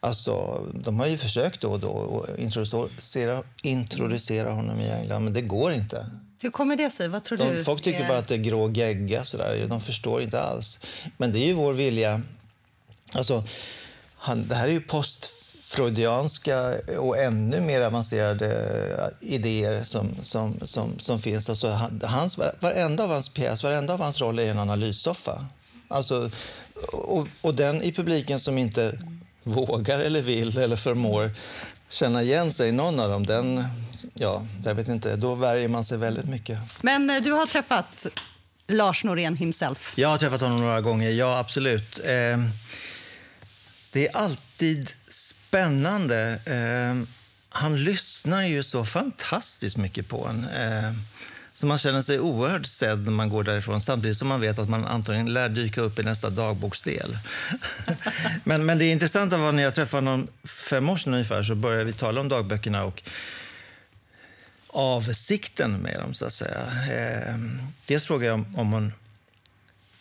Alltså, 0.00 0.64
de 0.74 1.00
har 1.00 1.06
ju 1.06 1.16
försökt 1.16 1.60
då 1.60 1.70
och 1.70 1.80
då 1.80 2.26
att 2.28 2.38
introducera, 2.38 3.42
introducera 3.62 4.50
honom 4.50 4.80
i 4.80 4.90
England, 4.90 5.24
men 5.24 5.32
det 5.32 5.42
går 5.42 5.72
inte. 5.72 6.06
Hur 6.38 6.50
kommer 6.50 6.76
det 6.76 6.90
sig? 6.90 7.08
Vad 7.08 7.24
tror 7.24 7.38
de, 7.38 7.44
du? 7.44 7.64
Folk 7.64 7.82
tycker 7.82 8.08
bara 8.08 8.18
att 8.18 8.28
det 8.28 8.34
är 8.34 8.38
grå 8.38 8.70
gegga. 8.70 9.24
Sådär. 9.24 9.66
De 9.68 9.80
förstår 9.80 10.22
inte 10.22 10.40
alls. 10.40 10.80
Men 11.16 11.32
det 11.32 11.38
är 11.38 11.46
ju 11.46 11.52
vår 11.52 11.72
vilja 11.72 12.22
Alltså, 13.12 13.44
han, 14.16 14.48
det 14.48 14.54
här 14.54 14.68
är 14.68 14.72
ju 14.72 14.80
postfreudianska 14.80 16.74
och 16.98 17.18
ännu 17.18 17.60
mer 17.60 17.82
avancerade 17.82 19.12
idéer 19.20 19.84
som, 19.84 20.10
som, 20.22 20.54
som, 20.62 20.98
som 20.98 21.20
finns. 21.22 21.50
Alltså, 21.50 21.68
hans, 22.02 22.38
varenda 22.60 23.04
av 23.04 23.10
hans 23.10 23.28
pjäs, 23.28 23.62
varenda 23.62 23.94
av 23.94 24.00
hans 24.00 24.20
roll 24.20 24.38
är 24.38 24.50
en 24.50 24.58
analyssoffa. 24.58 25.46
Alltså, 25.88 26.30
och, 26.92 27.26
och 27.40 27.54
den 27.54 27.82
i 27.82 27.92
publiken 27.92 28.40
som 28.40 28.58
inte 28.58 28.98
vågar 29.42 29.98
eller 29.98 30.22
vill 30.22 30.58
eller 30.58 30.76
förmår 30.76 31.32
känna 31.88 32.22
igen 32.22 32.52
sig 32.52 32.68
i 32.68 32.72
någon 32.72 33.00
av 33.00 33.10
dem, 33.10 33.26
den, 33.26 33.64
ja, 34.14 34.46
jag 34.64 34.74
vet 34.74 34.88
inte, 34.88 35.16
då 35.16 35.34
värjer 35.34 35.68
man 35.68 35.84
sig 35.84 35.98
väldigt 35.98 36.28
mycket. 36.28 36.58
Men 36.80 37.10
eh, 37.10 37.22
du 37.22 37.32
har 37.32 37.46
träffat 37.46 38.06
Lars 38.68 39.04
Norén 39.04 39.36
himself? 39.36 39.92
Jag 39.96 40.08
har 40.08 40.18
träffat 40.18 40.40
honom 40.40 40.60
några 40.60 40.80
gånger, 40.80 41.10
ja 41.10 41.38
absolut. 41.38 41.98
Eh, 42.04 42.38
det 43.92 44.08
är 44.08 44.16
alltid 44.16 44.92
spännande. 45.08 46.40
Eh, 46.44 47.08
han 47.48 47.84
lyssnar 47.84 48.42
ju 48.42 48.62
så 48.62 48.84
fantastiskt 48.84 49.76
mycket 49.76 50.08
på 50.08 50.26
en. 50.26 50.44
Eh, 50.44 50.92
så 51.54 51.66
man 51.66 51.78
känner 51.78 52.02
sig 52.02 52.20
oerhört 52.20 52.66
sedd 52.66 53.04
när 53.04 53.12
man 53.12 53.28
går 53.28 53.44
därifrån 53.44 53.80
samtidigt 53.80 54.16
som 54.16 54.28
man 54.28 54.40
vet 54.40 54.58
att 54.58 54.68
man 54.68 54.84
antagligen 54.84 55.32
lär 55.32 55.48
dyka 55.48 55.80
upp 55.80 55.98
i 55.98 56.02
nästa 56.02 56.30
dagboksdel. 56.30 57.18
men, 58.44 58.66
men 58.66 58.78
det 58.78 58.86
intressanta 58.86 59.36
var 59.36 59.52
när 59.52 59.62
jag 59.62 59.74
träffade 59.74 60.06
honom 60.06 60.28
fem 60.44 60.88
år 60.88 60.96
sedan 60.96 61.14
ungefär 61.14 61.42
så 61.42 61.54
började 61.54 61.84
vi 61.84 61.92
tala 61.92 62.20
om 62.20 62.28
dagböckerna 62.28 62.84
och 62.84 63.02
avsikten 64.68 65.72
med 65.72 65.98
dem, 65.98 66.14
så 66.14 66.26
att 66.26 66.32
säga. 66.32 66.60
Eh, 66.92 67.34
dels 67.86 68.04
frågade 68.04 68.26
jag 68.26 68.34
om, 68.34 68.56
om 68.56 68.72
hon 68.72 68.92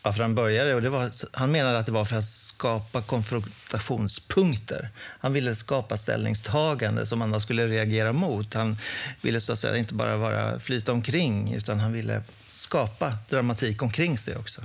varför 0.02 0.24
han 0.24 0.36
började. 0.36 0.76
Och 0.76 0.82
det 0.82 0.90
var, 0.90 1.12
han 1.32 1.52
menade 1.52 1.80
att 1.80 1.86
det 1.86 1.92
var 1.92 2.06
för 2.06 2.16
att 2.16 2.26
skapa 2.30 3.02
konfrontationspunkter. 3.02 4.90
Han 4.98 5.34
ville 5.34 5.56
skapa 5.56 5.98
ställningstagande 5.98 7.08
som 7.08 7.22
andra 7.22 7.40
skulle 7.40 7.68
reagera 7.68 8.14
mot. 8.14 8.54
Han 8.54 8.78
ville 9.22 9.42
så 9.42 9.54
att 9.54 9.60
säga 9.60 9.78
inte 9.78 9.94
bara 9.94 10.18
vara 10.18 10.60
flyta 10.60 10.92
omkring, 10.92 11.54
utan 11.54 11.80
han 11.80 11.92
ville 11.94 12.24
skapa 12.52 13.14
dramatik 13.30 13.82
omkring 13.82 14.18
sig 14.18 14.36
också. 14.36 14.62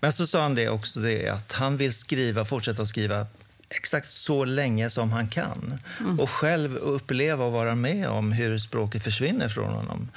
Men 0.00 0.12
så 0.12 0.26
sa 0.26 0.42
han 0.42 0.54
det 0.54 0.68
också 0.68 1.00
det 1.00 1.28
att 1.28 1.52
han 1.52 1.76
vill 1.76 1.92
skriva, 1.92 2.44
fortsätta 2.44 2.82
att 2.82 2.88
skriva 2.88 3.26
exakt 3.70 4.10
så 4.10 4.44
länge 4.44 4.90
som 4.90 5.12
han 5.12 5.28
kan. 5.28 5.78
Mm. 6.00 6.20
Och 6.20 6.30
själv 6.30 6.76
uppleva 6.76 7.44
och 7.44 7.52
vara 7.52 7.74
med 7.74 8.08
om 8.08 8.32
hur 8.32 8.58
språket 8.58 9.04
försvinner 9.04 9.48
från 9.48 9.72
honom. 9.72 10.08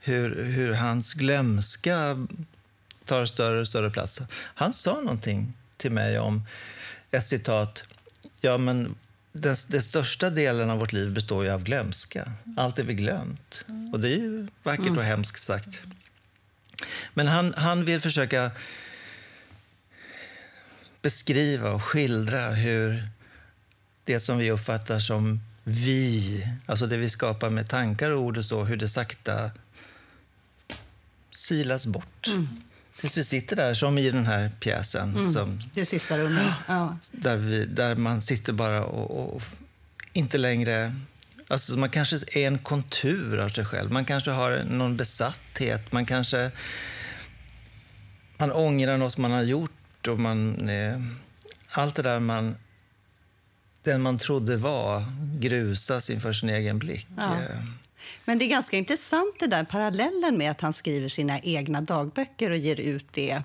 Hur, 0.00 0.44
hur 0.44 0.72
hans 0.72 1.14
glömska 1.14 2.26
tar 3.10 3.26
större 3.26 3.60
och 3.60 3.66
större 3.66 3.90
plats. 3.90 4.20
Han 4.32 4.72
sa 4.72 5.00
någonting 5.00 5.52
till 5.76 5.92
mig 5.92 6.18
om 6.18 6.46
ett 7.10 7.26
citat. 7.26 7.84
Ja, 8.40 8.58
men 8.58 8.94
den, 9.32 9.56
den 9.66 9.82
största 9.82 10.30
delen 10.30 10.70
av 10.70 10.78
vårt 10.78 10.92
liv 10.92 11.12
består 11.12 11.44
ju 11.44 11.50
av 11.50 11.62
glömska. 11.62 12.32
Allt 12.56 12.78
är 12.78 12.84
vi 12.84 12.94
glömt. 12.94 13.64
Och 13.92 14.00
det 14.00 14.08
är 14.08 14.16
ju 14.16 14.48
vackert 14.62 14.80
och 14.80 14.92
mm. 14.92 15.04
hemskt 15.04 15.42
sagt. 15.42 15.82
Men 17.14 17.26
han, 17.26 17.54
han 17.56 17.84
vill 17.84 18.00
försöka 18.00 18.50
beskriva 21.02 21.70
och 21.70 21.82
skildra 21.82 22.50
hur 22.50 23.08
det 24.04 24.20
som 24.20 24.38
vi 24.38 24.50
uppfattar 24.50 24.98
som 24.98 25.40
vi, 25.64 26.46
alltså 26.66 26.86
det 26.86 26.96
vi 26.96 27.10
skapar 27.10 27.50
med 27.50 27.68
tankar 27.68 28.10
och 28.10 28.20
ord 28.20 28.38
och 28.38 28.44
så, 28.44 28.64
hur 28.64 28.76
det 28.76 28.88
sakta 28.88 29.50
silas 31.30 31.86
bort. 31.86 32.26
Mm. 32.26 32.48
Tills 33.00 33.16
vi 33.16 33.24
sitter 33.24 33.56
där, 33.56 33.74
som 33.74 33.98
i 33.98 34.10
den 34.10 34.26
här 34.26 34.50
pjäsen. 34.60 35.16
Mm, 35.16 35.32
som, 35.32 35.62
det 35.74 35.84
sista 35.84 36.18
rummet. 36.18 36.54
Ja. 36.68 36.96
Där, 37.12 37.36
vi, 37.36 37.64
där 37.64 37.94
man 37.94 38.20
sitter 38.20 38.52
bara 38.52 38.84
och, 38.84 39.34
och 39.34 39.42
inte 40.12 40.38
längre... 40.38 40.94
Alltså 41.48 41.78
man 41.78 41.90
kanske 41.90 42.16
är 42.16 42.46
en 42.46 42.58
kontur 42.58 43.38
av 43.38 43.48
sig 43.48 43.64
själv. 43.64 43.92
Man 43.92 44.04
kanske 44.04 44.30
har 44.30 44.64
någon 44.64 44.96
besatthet. 44.96 45.92
Man 45.92 46.06
kanske 46.06 46.50
man 48.38 48.52
ångrar 48.52 48.96
något 48.96 49.16
man 49.16 49.30
har 49.30 49.42
gjort. 49.42 50.08
Och 50.08 50.20
man, 50.20 50.68
eh, 50.68 51.00
allt 51.68 51.94
det 51.94 52.02
där 52.02 52.20
man 52.20 52.56
den 53.82 54.02
man 54.02 54.18
trodde 54.18 54.56
var 54.56 55.04
grusas 55.38 56.10
inför 56.10 56.32
sin 56.32 56.48
egen 56.48 56.78
blick. 56.78 57.06
Ja. 57.16 57.22
Eh, 57.24 57.60
men 58.24 58.38
det 58.38 58.44
är 58.44 58.48
ganska 58.48 58.76
intressant 58.76 59.36
det 59.38 59.46
där 59.46 59.64
parallellen 59.64 60.38
med 60.38 60.50
att 60.50 60.60
han 60.60 60.72
skriver 60.72 61.08
sina 61.08 61.40
egna 61.40 61.80
dagböcker 61.80 62.50
och 62.50 62.56
ger 62.56 62.80
ut 62.80 63.06
det 63.10 63.42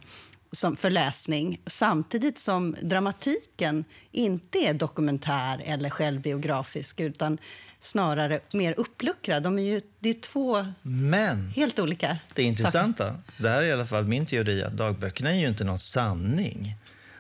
som 0.52 0.76
för 0.76 0.90
läsning 0.90 1.62
samtidigt 1.68 2.40
som 2.40 2.76
dramatiken 2.82 3.86
inte 4.12 4.58
är 4.58 4.74
dokumentär 4.74 5.62
eller 5.66 5.90
självbiografisk 5.90 7.00
utan 7.00 7.38
snarare 7.80 8.40
mer 8.54 8.74
uppluckrad. 8.78 9.44
De 9.44 9.60
är 9.60 9.64
ju, 9.64 9.82
det 10.00 10.10
är 10.10 10.14
två 10.14 10.66
Men, 10.82 11.50
helt 11.50 11.80
olika 11.80 12.18
Det 12.34 12.44
intressanta, 12.44 13.08
saker. 13.08 13.22
det 13.44 13.50
här 13.50 13.64
är 13.64 13.68
i 13.68 13.72
alla 13.72 13.86
fall 13.86 14.04
min 14.04 14.26
teori, 14.26 14.64
att 14.64 14.78
dagböckerna 14.78 15.30
är 15.34 15.40
ju 15.40 15.48
inte 15.48 15.64
någon 15.64 15.80
sanning. 15.80 16.76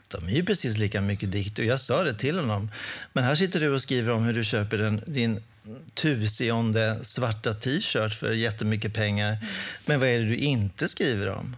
De 0.07 0.27
är 0.27 0.31
ju 0.31 0.45
precis 0.45 0.77
lika 0.77 1.01
mycket 1.01 1.31
dikt. 1.31 1.59
Och 1.59 1.65
jag 1.65 1.79
sa 1.79 2.03
det 2.03 2.13
till 2.13 2.39
honom. 2.39 2.71
Men 3.13 3.23
här 3.23 3.35
sitter 3.35 3.59
du 3.59 3.73
och 3.73 3.81
skriver 3.81 4.11
om 4.11 4.23
hur 4.23 4.33
du 4.33 4.43
köper 4.43 4.79
en, 4.79 5.01
din 5.07 5.43
tusionde 5.93 6.99
svarta 7.03 7.53
t-shirt 7.53 8.13
för 8.13 8.31
jättemycket 8.31 8.93
pengar. 8.93 9.37
Men 9.85 9.99
vad 9.99 10.09
är 10.09 10.19
det 10.19 10.25
du 10.25 10.35
inte 10.35 10.87
skriver 10.87 11.29
om? 11.29 11.55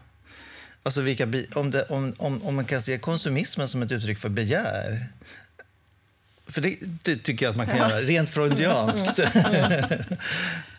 Alltså 0.83 1.01
vilka, 1.01 1.23
om, 1.55 1.71
det, 1.71 1.83
om, 1.83 2.13
om, 2.17 2.43
om 2.43 2.55
man 2.55 2.65
kan 2.65 2.81
se 2.81 2.97
konsumismen 2.97 3.67
som 3.67 3.81
ett 3.81 3.91
uttryck 3.91 4.17
för 4.17 4.29
begär 4.29 5.07
för 6.49 6.61
det, 6.61 6.77
det, 6.81 7.15
tycker 7.15 7.45
jag 7.45 7.51
att 7.51 7.57
man 7.57 7.67
kan 7.67 7.77
göra, 7.77 8.01
rent 8.01 8.29
freudianskt. 8.29 9.19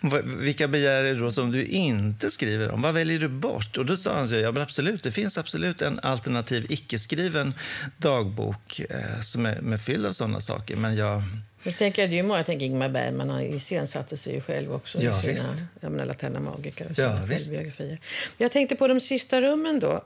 Vilka 0.25 0.69
begär 0.69 1.05
är 1.05 1.15
det 1.15 1.21
då 1.21 1.33
som 1.33 1.53
du 1.53 1.65
inte 1.65 2.31
skriver 2.31 2.71
om? 2.71 2.83
Vad 2.83 2.95
väljer 2.95 3.19
du 3.19 3.29
bort? 3.29 3.79
Och 3.79 3.87
då 3.87 3.97
sa 3.97 4.19
han, 4.19 4.41
ja 4.41 4.53
men 4.53 4.63
absolut, 4.63 5.03
det 5.03 5.13
finns 5.13 5.39
absolut 5.39 5.83
en 5.83 5.99
alternativ 6.03 6.67
icke-skriven 6.69 7.55
dagbok 7.97 8.81
eh, 8.81 9.21
som 9.23 9.47
är 9.47 9.61
med 9.61 9.81
fylld 9.81 10.07
av 10.07 10.13
sådana 10.13 10.41
saker. 10.41 10.77
Men 10.77 10.97
jag... 10.97 11.23
Jag 11.63 11.77
tänker, 11.77 12.09
det 12.09 12.19
är 12.19 12.23
många, 12.23 12.39
jag 12.39 12.47
tänker 12.47 12.67
Ingmar 12.67 12.89
Bergman 12.89 13.31
han 13.31 13.43
iscensatte 13.43 14.17
sig 14.17 14.35
ju 14.35 14.41
själv 14.41 14.75
också 14.75 15.03
ja, 15.03 15.19
i 15.19 15.21
sina 15.21 15.33
visst. 15.33 15.51
jag 15.81 15.93
menar, 15.93 16.05
Laterna 16.05 16.41
Magica 16.41 16.85
och 16.85 16.99
ja, 16.99 17.21
självbiografier. 17.29 17.99
Jag 18.37 18.53
tänkte 18.53 18.77
på 18.77 18.89
de 18.89 19.01
sista 19.01 19.41
rummen 19.41 19.81
då. 19.81 20.05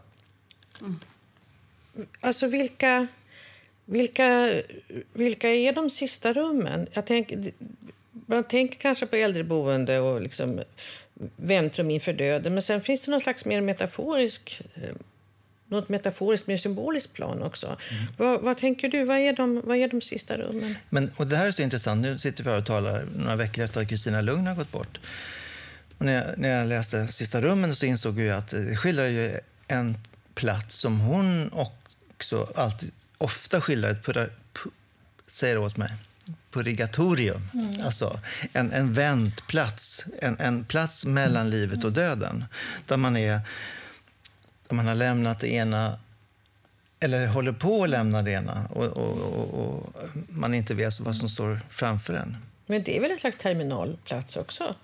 Mm. 0.81 1.01
Alltså 2.21 2.47
vilka 2.47 3.07
vilka, 3.85 4.61
vilka 5.13 5.49
är 5.49 5.73
de 5.73 5.91
sista 5.91 6.33
rummen? 6.33 6.87
Jag 6.93 7.07
tänk, 7.07 7.33
man 8.27 8.45
tänker 8.45 8.79
kanske 8.79 9.07
på 9.07 9.17
äldreboende 9.17 9.99
och 9.99 10.23
liksom 10.23 10.61
väntrum 11.37 11.91
inför 11.91 12.13
döden. 12.13 12.55
Men 12.55 12.63
sen 12.63 12.81
finns 12.81 13.05
det 13.05 13.11
någon 13.11 13.21
slags 13.21 13.45
mer 13.45 13.61
metaforisk 13.61 14.63
eh, 14.75 14.97
något 15.73 15.89
metaforiskt, 15.89 16.47
mer 16.47 16.57
symboliskt 16.57 17.13
plan 17.13 17.43
också. 17.43 17.67
Mm. 17.67 18.05
Vad, 18.17 18.41
vad, 18.41 18.59
tänker 18.59 18.89
du? 18.89 19.05
Vad 19.05 19.17
är, 19.17 19.33
de, 19.33 19.63
vad 19.65 19.77
är 19.77 19.89
de 19.89 20.01
sista 20.01 20.37
rummen? 20.37 20.75
Men, 20.91 21.11
och 21.17 21.27
det 21.27 21.37
här 21.37 21.47
är 21.47 21.51
så 21.51 21.63
intressant. 21.63 22.03
Nu 22.03 22.19
sitter 22.19 22.45
vi 22.45 22.51
här 22.51 22.59
och 22.59 22.67
talar 22.67 23.07
några 23.17 23.37
veckor 23.37 23.65
efter 23.65 23.81
att 23.81 23.89
Kristina 23.89 24.21
Lugn 24.21 24.47
har 24.47 24.55
gått 24.55 24.73
bort. 24.73 25.01
Och 25.99 26.05
när, 26.05 26.13
jag, 26.13 26.39
när 26.39 26.49
jag 26.49 26.69
läste 26.69 27.09
Sista 27.09 27.41
rummen 27.41 27.77
så 27.77 27.87
insåg 27.87 28.21
jag 28.21 28.39
att 28.39 28.49
det 28.49 28.77
skildrar 28.77 29.07
ju 29.07 29.39
en 29.69 29.97
plats 30.35 30.77
som 30.77 31.01
hon 31.01 31.51
också 31.53 32.49
alltid 32.55 32.91
ofta 33.23 33.61
skildrar 33.61 33.91
ett 33.91 34.05
pura, 34.05 34.27
pu, 34.53 34.71
säger 35.27 35.59
åt 35.59 35.77
mig, 35.77 35.91
purgatorium. 36.51 37.49
Mm. 37.55 37.83
Alltså 37.85 38.21
en, 38.53 38.73
en 38.73 38.93
väntplats, 38.93 40.07
en, 40.23 40.39
en 40.41 40.65
plats 40.65 41.05
mellan 41.05 41.51
livet 41.51 41.85
och 41.85 41.93
döden. 41.93 42.45
Där 42.87 42.97
man, 42.97 43.17
är, 43.17 43.41
där 44.69 44.77
man 44.77 44.87
har 44.87 44.95
lämnat 44.95 45.41
det 45.41 45.49
ena 45.49 45.99
eller 47.01 47.27
håller 47.27 47.53
på 47.53 47.85
att 47.85 47.91
lämna 47.91 48.23
det 48.23 48.31
ena 48.31 48.67
och, 48.71 48.87
och, 48.87 49.19
och, 49.19 49.55
och 49.55 49.95
man 50.29 50.55
inte 50.55 50.75
vet 50.75 51.01
vad 51.01 51.17
som 51.17 51.29
står 51.29 51.61
framför 51.71 52.15
en. 52.15 52.37
Men 52.67 52.83
det 52.83 52.97
är 52.97 53.01
väl 53.01 53.11
en 53.11 53.19
slags 53.19 53.37
terminalplats 53.37 54.37
också? 54.37 54.75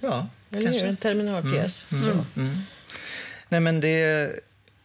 Ja, 0.00 0.28
eller 0.50 0.62
kanske. 0.62 0.86
En 0.86 0.96
terminalpjäs. 0.96 1.92
Mm, 1.92 2.04
mm, 2.04 2.24
mm. 2.36 2.56
Nej, 3.48 3.60
men 3.60 3.80
det, 3.80 4.30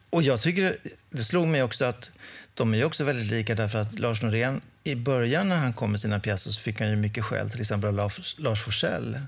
och 0.09 0.23
jag 0.23 0.41
tycker, 0.41 0.77
det 1.09 1.23
slog 1.23 1.47
mig 1.47 1.63
också 1.63 1.85
att 1.85 2.11
de 2.53 2.73
är 2.73 2.85
också 2.85 3.03
väldigt 3.03 3.31
lika 3.31 3.55
därför 3.55 3.79
att 3.79 3.99
Lars 3.99 4.21
Norén 4.21 4.61
i 4.83 4.95
början 4.95 5.49
när 5.49 5.57
han 5.57 5.73
kom 5.73 5.91
med 5.91 5.99
sina 5.99 6.19
pjäser 6.19 6.51
så 6.51 6.59
fick 6.61 6.79
han 6.79 6.89
ju 6.89 6.95
mycket 6.95 7.23
skäll, 7.23 7.49
till 7.49 7.61
exempel 7.61 7.87
av 7.87 7.93
Lars, 7.93 8.35
Lars 8.37 8.61
Forssell 8.61 9.19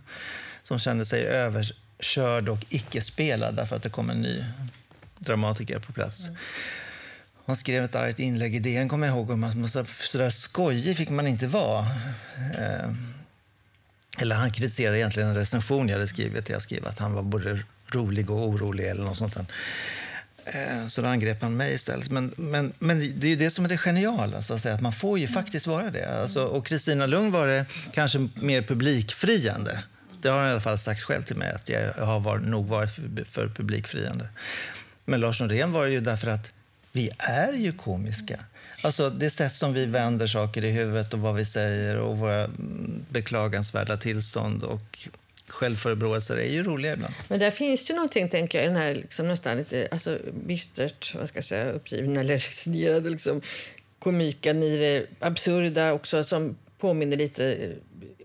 som 0.63 0.79
kände 0.79 1.05
sig 1.05 1.23
överkörd 1.23 2.49
och 2.49 2.65
icke 2.69 3.01
spelad 3.01 3.55
därför 3.55 3.75
att 3.75 3.83
det 3.83 3.89
kom 3.89 4.09
en 4.09 4.21
ny 4.21 4.45
dramatiker 5.19 5.79
på 5.79 5.93
plats. 5.93 6.27
Mm. 6.27 6.39
Han 7.45 7.55
skrev 7.55 7.83
ett 7.83 7.95
argt 7.95 8.19
inlägg 8.19 8.55
i 8.55 8.59
DN, 8.59 8.89
kommer 8.89 9.07
jag 9.07 9.15
ihåg, 9.15 9.29
om 9.29 9.43
att 9.43 9.57
man 9.57 9.69
så, 9.69 9.83
där 10.13 10.29
skojig 10.29 10.97
fick 10.97 11.09
man 11.09 11.27
inte 11.27 11.47
vara. 11.47 11.85
Eh, 12.57 12.93
eller 14.17 14.35
han 14.35 14.51
kritiserade 14.51 14.99
egentligen 14.99 15.29
en 15.29 15.35
recension 15.35 15.87
jag 15.87 15.95
hade 15.95 16.07
skrivit. 16.07 16.49
Jag 16.49 16.61
skrev 16.61 16.87
att 16.87 16.99
han 16.99 17.13
var 17.13 17.23
både 17.23 17.63
rolig 17.91 18.29
och 18.29 18.47
orolig 18.47 18.87
eller 18.87 19.03
något 19.03 19.17
sånt. 19.17 19.35
Där. 19.35 19.45
Eh, 20.45 20.87
så 20.87 21.01
då 21.01 21.07
angrep 21.07 21.41
han 21.41 21.57
mig 21.57 21.73
istället. 21.73 22.09
Men, 22.09 22.33
men, 22.37 22.73
men 22.79 23.19
det 23.19 23.27
är 23.27 23.29
ju 23.29 23.35
det 23.35 23.51
som 23.51 23.65
är 23.65 23.69
det 23.69 23.77
geniala, 23.77 24.41
så 24.41 24.53
att, 24.53 24.61
säga, 24.61 24.75
att 24.75 24.81
man 24.81 24.93
får 24.93 25.19
ju 25.19 25.27
faktiskt 25.27 25.67
vara 25.67 25.91
det. 25.91 26.21
Alltså, 26.21 26.43
och 26.43 26.65
Kristina 26.65 27.05
Lugn 27.05 27.31
var 27.31 27.47
det 27.47 27.65
kanske 27.91 28.27
mer 28.35 28.61
publikfriande. 28.61 29.83
Det 30.21 30.29
har 30.29 30.39
han 30.39 30.47
i 30.47 30.51
alla 30.51 30.61
fall 30.61 30.77
sagt 30.77 31.03
själv 31.03 31.23
till 31.23 31.35
mig, 31.35 31.51
att 31.51 31.69
jag 31.69 31.93
har 31.93 32.19
var, 32.19 32.37
nog 32.37 32.67
varit 32.67 32.91
för, 32.91 33.23
för 33.25 33.47
publikfriande. 33.47 34.27
Men 35.05 35.19
Lars 35.19 35.41
Norén 35.41 35.71
var 35.71 35.85
det 35.85 35.91
ju 35.91 35.99
därför 35.99 36.27
att 36.27 36.51
vi 36.91 37.09
är 37.17 37.53
ju 37.53 37.73
komiska. 37.73 38.39
Alltså 38.81 39.09
det 39.09 39.29
sätt 39.29 39.53
som 39.53 39.73
vi 39.73 39.85
vänder 39.85 40.27
saker 40.27 40.63
i 40.63 40.71
huvudet 40.71 41.13
och 41.13 41.19
vad 41.19 41.35
vi 41.35 41.45
säger 41.45 41.97
och 41.97 42.17
våra 42.17 42.43
mm, 42.43 43.05
beklagansvärda 43.09 43.97
tillstånd 43.97 44.63
och 44.63 45.09
självförebråelser 45.51 46.37
är 46.37 46.47
ju 46.47 46.63
roliga 46.63 46.93
ibland. 46.93 47.13
Men 47.27 47.39
där 47.39 47.51
finns 47.51 47.89
ju 47.89 47.93
någonting, 47.93 48.29
tänker 48.29 48.57
jag, 48.57 48.65
i 48.65 48.67
den 48.67 48.77
här 48.77 48.95
liksom 48.95 49.27
nästan 49.27 49.57
lite 49.57 49.87
alltså, 49.91 50.17
bistert, 50.33 51.15
vad 51.15 51.29
ska 51.29 51.37
jag 51.37 51.43
säga, 51.43 51.71
uppgivna 51.71 52.19
eller 52.19 52.33
resignerade 52.33 53.09
liksom, 53.09 53.41
komiken 53.99 54.63
i 54.63 54.77
det 54.77 55.05
absurda 55.19 55.93
också 55.93 56.23
som 56.23 56.55
påminner 56.77 57.17
lite 57.17 57.71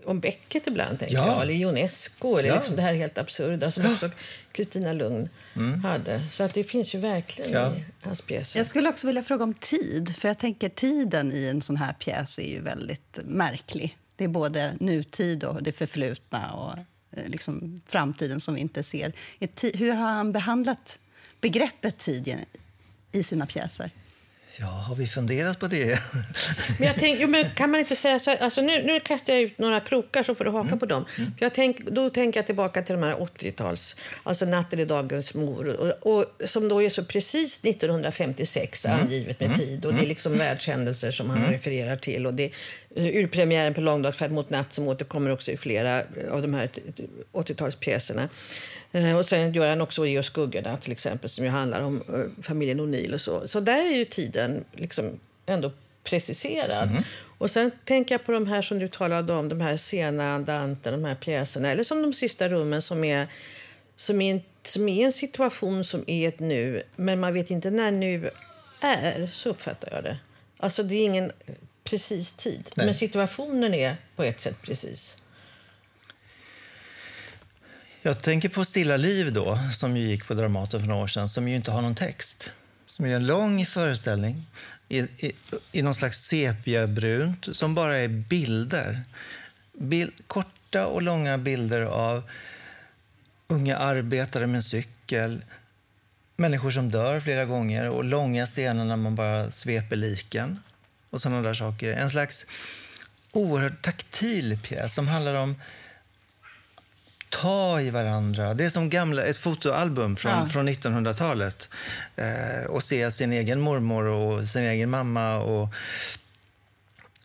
om 0.07 0.19
Beckett 0.19 0.67
ibland, 0.67 0.99
tänker 0.99 1.15
ja. 1.15 1.27
jag. 1.27 1.41
Eller 1.41 1.53
Ionesco, 1.53 2.37
eller 2.37 2.49
ja. 2.49 2.55
liksom 2.55 2.75
det 2.75 2.81
här 2.81 2.93
helt 2.93 3.17
absurda 3.17 3.71
som 3.71 3.93
också 3.93 4.09
Kristina 4.51 4.93
Lugn 4.93 5.29
mm. 5.55 5.79
hade. 5.83 6.21
Så 6.31 6.43
att 6.43 6.53
det 6.53 6.63
finns 6.63 6.95
ju 6.95 6.99
verkligen 6.99 7.51
ja. 7.51 7.75
i 7.75 7.83
hans 8.01 8.21
pjäser. 8.21 8.59
Jag 8.59 8.65
skulle 8.65 8.89
också 8.89 9.07
vilja 9.07 9.23
fråga 9.23 9.43
om 9.43 9.53
tid, 9.53 10.15
för 10.15 10.27
jag 10.27 10.37
tänker 10.37 10.69
tiden 10.69 11.31
i 11.31 11.47
en 11.47 11.61
sån 11.61 11.77
här 11.77 11.93
pjäs 11.93 12.39
är 12.39 12.49
ju 12.49 12.61
väldigt 12.61 13.19
märklig. 13.23 13.97
Det 14.15 14.23
är 14.23 14.27
både 14.27 14.73
nutid 14.79 15.43
och 15.43 15.63
det 15.63 15.71
förflutna 15.71 16.53
och 16.53 16.77
eh, 16.77 16.83
liksom 17.25 17.81
framtiden 17.85 18.41
som 18.41 18.53
vi 18.53 18.61
inte 18.61 18.83
ser. 18.83 19.13
Hur 19.77 19.93
har 19.93 20.11
han 20.11 20.31
behandlat 20.31 20.99
begreppet 21.41 21.97
tid 21.97 22.35
i 23.11 23.23
sina 23.23 23.45
pjäser? 23.45 23.91
Ja, 24.59 24.65
har 24.65 24.95
vi 24.95 25.07
funderat 25.07 25.59
på 25.59 25.67
det? 25.67 25.99
men 26.79 26.87
jag 26.87 26.95
tänk, 26.99 27.19
jo, 27.21 27.27
men 27.27 27.49
kan 27.49 27.71
man 27.71 27.79
inte 27.79 27.95
säga 27.95 28.19
så 28.19 28.35
alltså 28.37 28.61
nu, 28.61 28.83
nu 28.83 28.99
kastar 28.99 29.33
jag 29.33 29.41
ut 29.41 29.57
några 29.57 29.79
krokar 29.79 30.23
så 30.23 30.35
får 30.35 30.45
du 30.45 30.51
haka 30.51 30.67
mm. 30.67 30.79
på 30.79 30.85
dem. 30.85 31.05
Mm. 31.17 31.31
Jag 31.39 31.53
tänk, 31.53 31.89
då 31.89 32.09
tänker 32.09 32.39
jag 32.39 32.45
tillbaka 32.45 32.81
till 32.81 32.95
de 32.95 33.03
här 33.03 33.15
80-tals, 33.15 33.95
alltså 34.23 34.45
Natten 34.45 34.79
i 34.79 34.85
dagens 34.85 35.33
mor, 35.33 35.67
och, 35.67 36.17
och, 36.17 36.25
som 36.45 36.69
då 36.69 36.83
är 36.83 36.89
så 36.89 37.05
precis 37.05 37.65
1956 37.65 38.85
mm. 38.85 38.99
angivet 38.99 39.39
med 39.39 39.47
mm. 39.47 39.59
tid. 39.59 39.85
Och 39.85 39.91
Det 39.91 39.97
är 39.97 39.99
mm. 39.99 40.09
liksom 40.09 40.37
världshändelser 40.37 41.11
som 41.11 41.29
han 41.29 41.39
mm. 41.39 41.51
refererar 41.51 41.97
till. 41.97 42.27
Och 42.27 42.33
det, 42.33 42.51
urpremiären 42.97 43.73
på 43.73 43.81
Långdagsfärd 43.81 44.31
mot 44.31 44.49
natt 44.49 44.73
som 44.73 44.87
återkommer 44.87 45.31
också 45.31 45.51
i 45.51 45.57
flera 45.57 46.03
av 46.31 46.41
de 46.41 46.53
här 46.53 46.69
80-talspjäserna. 47.33 48.29
Eh, 48.91 49.17
och 49.17 49.25
sen 49.25 49.53
gör 49.53 49.69
han 49.69 49.81
också 49.81 50.05
Ge 50.05 50.23
skuggorna 50.23 50.77
till 50.77 50.91
exempel 50.91 51.29
som 51.29 51.45
ju 51.45 51.51
handlar 51.51 51.81
om 51.81 52.03
familjen 52.41 52.79
O'Neill 52.79 53.13
och 53.13 53.21
så. 53.21 53.47
Så 53.47 53.59
där 53.59 53.85
är 53.85 53.95
ju 53.97 54.05
tiden 54.05 54.63
liksom 54.73 55.19
ändå 55.45 55.71
preciserad. 56.03 56.89
Mm. 56.89 57.03
Och 57.37 57.51
sen 57.51 57.71
tänker 57.85 58.15
jag 58.15 58.25
på 58.25 58.31
de 58.31 58.47
här 58.47 58.61
som 58.61 58.79
du 58.79 58.87
talade 58.87 59.33
om, 59.33 59.49
de 59.49 59.61
här 59.61 59.77
sena 59.77 60.33
andanten, 60.33 60.93
de 60.93 61.07
här 61.07 61.15
pjäserna, 61.15 61.71
eller 61.71 61.83
som 61.83 62.01
de 62.01 62.13
sista 62.13 62.49
rummen 62.49 62.81
som 62.81 63.03
är, 63.03 63.27
som 63.95 64.21
är, 64.21 64.31
en, 64.31 64.41
som 64.63 64.89
är 64.89 65.05
en 65.05 65.11
situation 65.11 65.83
som 65.83 66.03
är 66.07 66.27
ett 66.27 66.39
nu, 66.39 66.83
men 66.95 67.19
man 67.19 67.33
vet 67.33 67.51
inte 67.51 67.69
när 67.69 67.91
nu 67.91 68.29
är. 68.81 69.29
Så 69.33 69.49
uppfattar 69.49 69.89
jag 69.91 70.03
det. 70.03 70.17
Alltså 70.57 70.83
det 70.83 70.95
är 70.95 71.05
ingen 71.05 71.31
precis 71.89 72.33
tid, 72.33 72.69
Nej. 72.75 72.85
men 72.85 72.95
situationen 72.95 73.73
är 73.73 73.97
på 74.15 74.23
ett 74.23 74.39
sätt 74.39 74.61
precis. 74.61 75.23
Jag 78.01 78.19
tänker 78.19 78.49
på 78.49 78.65
Stilla 78.65 78.97
liv 78.97 79.33
då, 79.33 79.59
som 79.73 79.97
ju 79.97 80.07
gick 80.07 80.27
på 80.27 80.33
Dramaten 80.33 80.79
för 80.79 80.87
några 80.87 81.03
år 81.03 81.07
sedan, 81.07 81.29
som 81.29 81.47
ju 81.47 81.55
inte 81.55 81.71
har 81.71 81.81
någon 81.81 81.95
text. 81.95 82.49
Som 82.85 83.05
är 83.05 83.15
en 83.15 83.27
lång 83.27 83.65
föreställning 83.65 84.45
i, 84.89 84.99
i, 84.99 85.31
i 85.71 85.81
någon 85.81 85.95
slags 85.95 86.19
sepiabrunt, 86.19 87.47
som 87.51 87.75
bara 87.75 87.97
är 87.97 88.07
bilder. 88.07 89.01
Bild, 89.73 90.13
korta 90.27 90.85
och 90.85 91.01
långa 91.01 91.37
bilder 91.37 91.81
av 91.81 92.23
unga 93.47 93.77
arbetare 93.77 94.47
med 94.47 94.63
cykel, 94.65 95.41
människor 96.35 96.71
som 96.71 96.91
dör 96.91 97.19
flera 97.19 97.45
gånger 97.45 97.89
och 97.89 98.03
långa 98.03 98.45
scener 98.45 98.85
när 98.85 98.95
man 98.95 99.15
bara 99.15 99.51
sveper 99.51 99.95
liken 99.95 100.59
och 101.09 101.21
sådana 101.21 101.41
där 101.41 101.53
saker. 101.53 101.93
En 101.93 102.09
slags 102.09 102.45
oerhört 103.31 103.81
taktil 103.81 104.59
pjäs 104.63 104.93
som 104.93 105.07
handlar 105.07 105.35
om 105.35 105.55
ta 107.29 107.81
i 107.81 107.89
varandra. 107.89 108.53
Det 108.53 108.65
är 108.65 108.69
som 108.69 108.89
gamla, 108.89 109.23
ett 109.23 109.37
fotoalbum 109.37 110.15
från, 110.15 110.31
ja. 110.31 110.45
från 110.45 110.69
1900-talet. 110.69 111.69
Eh, 112.15 112.69
och 112.69 112.83
se 112.83 113.11
sin 113.11 113.33
egen 113.33 113.61
mormor 113.61 114.05
och 114.05 114.47
sin 114.47 114.63
egen 114.63 114.89
mamma. 114.89 115.37
Och, 115.37 115.73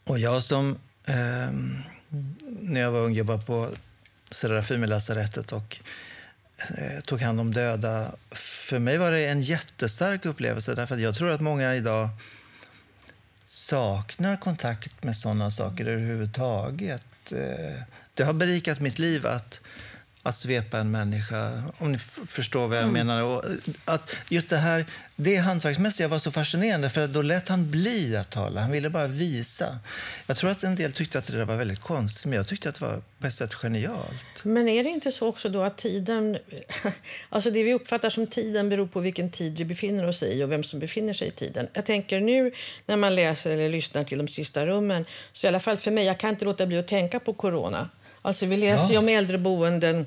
och 0.05 0.19
jag 0.19 0.43
som, 0.43 0.79
eh, 1.05 1.51
när 2.61 2.81
jag 2.81 2.91
var 2.91 3.01
ung, 3.01 3.13
jobbade 3.13 3.43
på 3.43 3.69
Serafimerlasarettet 4.31 5.53
och 5.53 5.79
eh, 6.79 7.01
tog 7.01 7.21
hand 7.21 7.41
om 7.41 7.55
döda. 7.55 8.13
För 8.31 8.79
mig 8.79 8.99
var 8.99 9.13
det 9.13 9.27
en 9.27 9.41
jättestark 9.41 10.25
upplevelse. 10.25 10.75
Därför 10.75 10.95
att 10.95 11.01
jag 11.01 11.15
tror 11.15 11.31
att 11.31 11.41
många 11.41 11.75
idag 11.75 12.09
saknar 13.53 14.37
kontakt 14.37 15.05
med 15.05 15.17
såna 15.17 15.51
saker 15.51 15.87
överhuvudtaget. 15.87 17.33
Eh, 17.33 17.83
det 18.15 18.25
har 18.25 18.33
berikat 18.33 18.81
mitt 18.81 18.99
liv 18.99 19.27
att 19.27 19.61
att 20.23 20.37
svepa 20.37 20.79
en 20.79 20.91
människa, 20.91 21.63
om 21.79 21.93
ni 21.93 21.99
förstår 21.99 22.69
vad 22.69 22.77
jag 22.77 22.83
mm. 22.83 22.93
menar. 22.93 23.23
Och 23.23 23.45
att 23.85 24.17
just 24.29 24.51
det 24.51 24.57
här, 24.57 24.85
det 25.17 25.37
hantverksmässiga 25.37 26.09
var 26.09 26.19
så 26.19 26.33
fascinerande 26.33 26.91
för 26.91 27.07
då 27.07 27.23
lät 27.23 27.49
han 27.49 27.71
bli 27.71 28.17
att 28.17 28.31
tala. 28.31 28.61
Han 28.61 28.71
ville 28.71 28.91
bara 28.91 29.07
visa. 29.07 29.79
Jag 30.27 30.37
tror 30.37 30.51
att 30.51 30.63
en 30.63 30.75
del 30.75 30.93
tyckte 30.93 31.19
att 31.19 31.27
det 31.27 31.45
var 31.45 31.57
väldigt 31.57 31.81
konstigt, 31.81 32.25
men 32.25 32.37
jag 32.37 32.49
tyckte 32.49 32.69
att 32.69 32.75
det 32.75 32.85
var 32.85 33.03
på 33.19 33.27
ett 33.27 33.35
sätt 33.35 33.55
genialt. 33.55 34.45
Men 34.45 34.69
är 34.69 34.85
det 34.85 34.91
inte 34.91 35.13
så 35.13 35.29
också 35.29 35.49
då 35.49 35.63
att 35.63 35.79
tiden, 35.79 36.39
alltså 37.29 37.51
det 37.51 37.63
vi 37.63 37.75
uppfattar 37.75 38.11
som 38.11 38.27
tiden 38.27 38.69
beror 38.69 38.87
på 38.87 39.01
vilken 39.01 39.31
tid 39.31 39.59
vi 39.59 39.65
befinner 39.65 40.07
oss 40.07 40.23
i 40.23 40.45
och 40.45 40.53
vem 40.53 40.63
som 40.63 40.81
befinner 40.81 41.13
sig 41.13 41.29
i 41.29 41.31
tiden. 41.31 41.69
Jag 41.73 41.85
tänker 41.85 42.21
nu 42.21 42.53
när 42.87 42.97
man 42.97 43.15
läser 43.15 43.51
eller 43.51 43.69
lyssnar 43.69 44.05
till 44.05 44.19
de 44.19 44.29
sista 44.29 44.67
rummen, 44.67 45.05
så 45.33 45.47
i 45.47 45.49
alla 45.49 45.61
fall 45.61 45.77
för 45.77 45.91
mig, 45.91 46.05
jag 46.05 46.19
kan 46.19 46.31
inte 46.31 46.45
låta 46.45 46.67
bli 46.67 46.79
att 46.79 46.89
tänka 46.89 47.21
på 47.21 47.33
corona. 47.33 47.89
Alltså 48.23 48.47
vi 48.47 48.57
läser 48.57 48.95
ja. 48.95 49.01
om 49.01 49.09
äldreboenden 49.09 50.07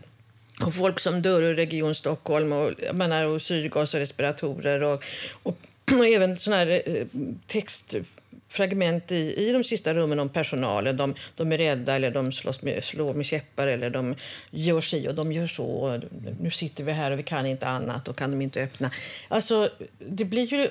och 0.61 0.73
folk 0.73 0.99
som 0.99 1.21
dör 1.21 1.41
i 1.41 1.53
Region 1.53 1.95
Stockholm 1.95 2.51
och, 2.51 2.71
menar, 2.93 3.25
och 3.25 3.41
syrgas 3.41 3.93
och 3.93 3.99
respiratorer 3.99 4.83
och, 4.83 5.03
och, 5.43 5.57
och 5.97 6.07
även 6.07 6.37
såna 6.37 6.55
här 6.55 6.81
eh, 6.85 7.05
textfragment 7.47 9.11
i, 9.11 9.47
i 9.47 9.51
de 9.51 9.63
sista 9.63 9.93
rummen 9.93 10.19
om 10.19 10.29
personalen. 10.29 10.97
De, 10.97 11.15
de 11.35 11.51
är 11.51 11.57
rädda 11.57 11.95
eller 11.95 12.11
de 12.11 12.31
slåss 12.31 12.61
med, 12.61 12.83
slår 12.83 13.13
med 13.13 13.25
käppar 13.25 13.67
eller 13.67 13.89
de 13.89 14.15
gör 14.51 14.81
si 14.81 15.07
och 15.07 15.15
de 15.15 15.31
gör 15.31 15.47
så. 15.47 16.01
Nu 16.41 16.51
sitter 16.51 16.83
vi 16.83 16.91
här 16.91 17.11
och 17.11 17.19
vi 17.19 17.23
kan 17.23 17.45
inte 17.45 17.67
annat 17.67 18.07
och 18.07 18.17
kan 18.17 18.31
de 18.31 18.41
inte 18.41 18.61
öppna. 18.63 18.91
Alltså, 19.27 19.69
det 19.99 20.25
blir 20.25 20.53
ju 20.53 20.69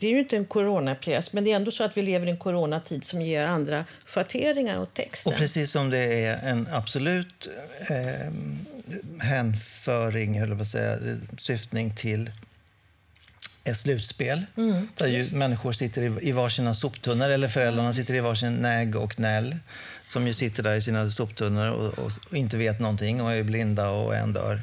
det 0.00 0.06
är 0.06 0.10
ju 0.10 0.18
inte 0.18 0.36
en 0.36 0.44
coronapjäs, 0.44 1.32
men 1.32 1.44
det 1.44 1.52
är 1.52 1.56
ändå 1.56 1.70
så 1.70 1.84
att 1.84 1.96
vi 1.96 2.02
lever 2.02 2.26
i 2.26 2.30
en 2.30 2.36
coronatid 2.36 3.04
som 3.04 3.22
ger 3.22 3.44
andra 3.44 3.84
schatteringar 4.06 4.80
åt 4.80 4.94
texten. 4.94 5.32
Och 5.32 5.38
precis 5.38 5.70
som 5.70 5.90
det 5.90 6.24
är 6.24 6.38
en 6.50 6.68
absolut 6.72 7.48
eh, 7.90 8.32
hänföring, 9.20 10.36
eller 10.36 10.54
vad 10.54 10.66
säga, 10.66 10.98
syftning 11.38 11.94
till 11.94 12.30
ett 13.64 13.76
slutspel. 13.76 14.46
Mm, 14.56 14.88
där 14.96 15.06
ju 15.06 15.36
människor 15.36 15.72
sitter 15.72 16.02
i, 16.02 16.28
i 16.28 16.32
varsina 16.32 16.74
soptunnor, 16.74 17.28
eller 17.28 17.48
föräldrarna 17.48 17.94
sitter 17.94 18.14
i 18.14 18.20
varsin 18.20 18.54
näg 18.54 18.96
och 18.96 19.20
näll. 19.20 19.56
Som 20.08 20.26
ju 20.26 20.34
sitter 20.34 20.62
där 20.62 20.74
i 20.74 20.82
sina 20.82 21.10
soptunnor 21.10 21.70
och, 21.70 21.98
och, 21.98 22.12
och 22.30 22.36
inte 22.36 22.56
vet 22.56 22.80
någonting 22.80 23.22
och 23.22 23.32
är 23.32 23.42
blinda 23.42 23.90
och 23.90 24.16
en 24.16 24.32
dör. 24.32 24.62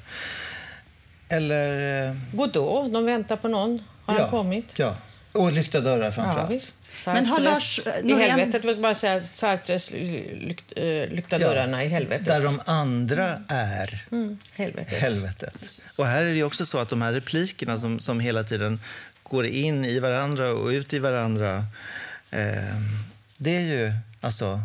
Eller... 1.30 2.08
Eh, 2.08 2.16
Godot, 2.34 2.94
de 2.94 3.06
väntar 3.06 3.36
på 3.36 3.48
någon. 3.48 3.84
Har 4.06 4.16
ja, 4.16 4.22
han 4.22 4.30
kommit? 4.30 4.66
Ja. 4.76 4.96
Och 5.38 5.52
lyckta 5.52 5.82
dörrar 5.82 6.12
framförallt. 6.12 6.52
Ja, 6.52 6.60
Sartres, 6.60 7.06
Men 7.06 7.26
har 7.26 7.40
Lars 7.40 7.80
I 8.04 8.14
helvetet, 8.14 8.66
vill 8.66 8.78
bara 8.78 8.96
säga 8.96 9.24
Sartres 9.24 9.92
lykt, 9.92 10.74
äh, 10.76 10.84
lyckta 10.86 11.38
dörrarna 11.38 11.84
i 11.84 11.88
helvetet. 11.88 12.26
Där 12.26 12.42
de 12.42 12.62
andra 12.66 13.42
är 13.48 14.06
mm, 14.12 14.38
helvetet. 14.54 15.02
helvetet. 15.02 15.82
Och 15.98 16.06
här 16.06 16.24
är 16.24 16.34
det 16.34 16.44
också 16.44 16.66
så 16.66 16.80
att 16.80 16.90
de 16.90 17.02
här 17.02 17.14
replikerna 17.14 17.80
som, 17.80 18.00
som 18.00 18.20
hela 18.20 18.44
tiden 18.44 18.80
går 19.24 19.46
in 19.46 19.86
i 19.86 20.00
varandra 20.00 20.52
och 20.52 20.68
ut 20.68 20.94
i 20.94 21.00
varandra. 21.00 21.66
Eh, 22.32 22.42
det 23.38 23.56
är 23.56 23.62
ju 23.62 23.92
alltså 24.22 24.62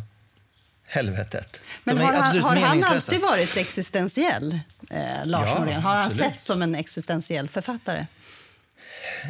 helvetet. 0.87 1.61
Men 1.85 1.99
har 1.99 2.13
han, 2.13 2.39
har 2.39 2.57
han 2.57 2.85
alltid 2.85 3.21
varit 3.21 3.57
existentiell, 3.57 4.61
eh, 4.91 5.27
Lars 5.27 5.49
ja, 5.49 5.59
Norén? 5.59 5.83
Har 5.83 5.95
han 5.95 6.07
absolut. 6.07 6.33
sett 6.33 6.41
som 6.41 6.63
en 6.63 6.75
existentiell 6.75 7.49
författare? 7.49 8.07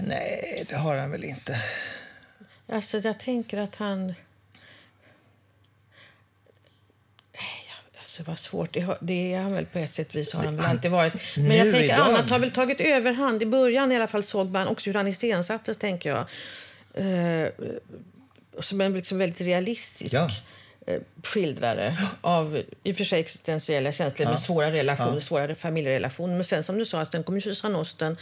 Nej, 0.03 0.65
det 0.69 0.77
har 0.77 0.97
han 0.97 1.11
väl 1.11 1.25
inte. 1.25 1.63
Alltså, 2.69 2.99
jag 2.99 3.21
tänker 3.21 3.59
att 3.59 3.77
han... 3.77 4.15
Alltså 7.99 8.23
vad 8.23 8.39
svårt. 8.39 8.73
Det, 8.73 8.97
det 9.01 9.35
är 9.35 9.41
han 9.41 9.55
väl 9.55 9.67
på 9.67 9.79
ett 9.79 9.93
sätt 9.93 10.15
vis 10.15 10.33
har 10.33 10.45
han 10.45 10.57
väl 10.57 10.67
alltid 10.67 10.91
varit. 10.91 11.37
Men 11.37 11.57
jag 11.57 11.73
tänker 11.73 11.85
idag... 11.85 11.99
annat 11.99 12.31
har 12.31 12.39
väl 12.39 12.51
tagit 12.51 12.81
överhand. 12.81 13.43
I 13.43 13.47
början 13.47 13.93
i 13.93 13.97
alla 13.97 14.07
fall 14.07 14.23
såg 14.23 14.51
man 14.51 14.69
också 14.69 14.91
hur 14.91 14.95
han 14.95 15.09
iscensattes, 15.09 15.77
tänker 15.77 16.11
jag. 16.11 16.27
Eh, 16.95 17.49
som 18.61 18.81
en 18.81 18.95
liksom 18.95 19.19
väldigt 19.19 19.41
realistisk 19.41 20.15
ja. 20.15 20.29
eh, 20.87 21.01
skildrare 21.23 21.97
av 22.21 22.63
i 22.83 22.93
och 22.93 22.97
för 22.97 23.05
sig 23.05 23.21
existentiella 23.21 23.93
känslor 23.93 24.27
ja. 24.27 24.31
med 24.31 24.41
svåra 24.41 24.73
relationer, 24.73 25.15
ja. 25.15 25.21
svåra 25.21 25.55
familjerelationer. 25.55 26.35
Men 26.35 26.45
sen 26.45 26.65
som 26.65 26.79
du 26.79 26.85
sa, 26.85 27.07
sen 27.07 27.23
kom 27.23 27.35
ju 27.35 27.41
Susanne 27.41 27.79
Osten 27.79 28.17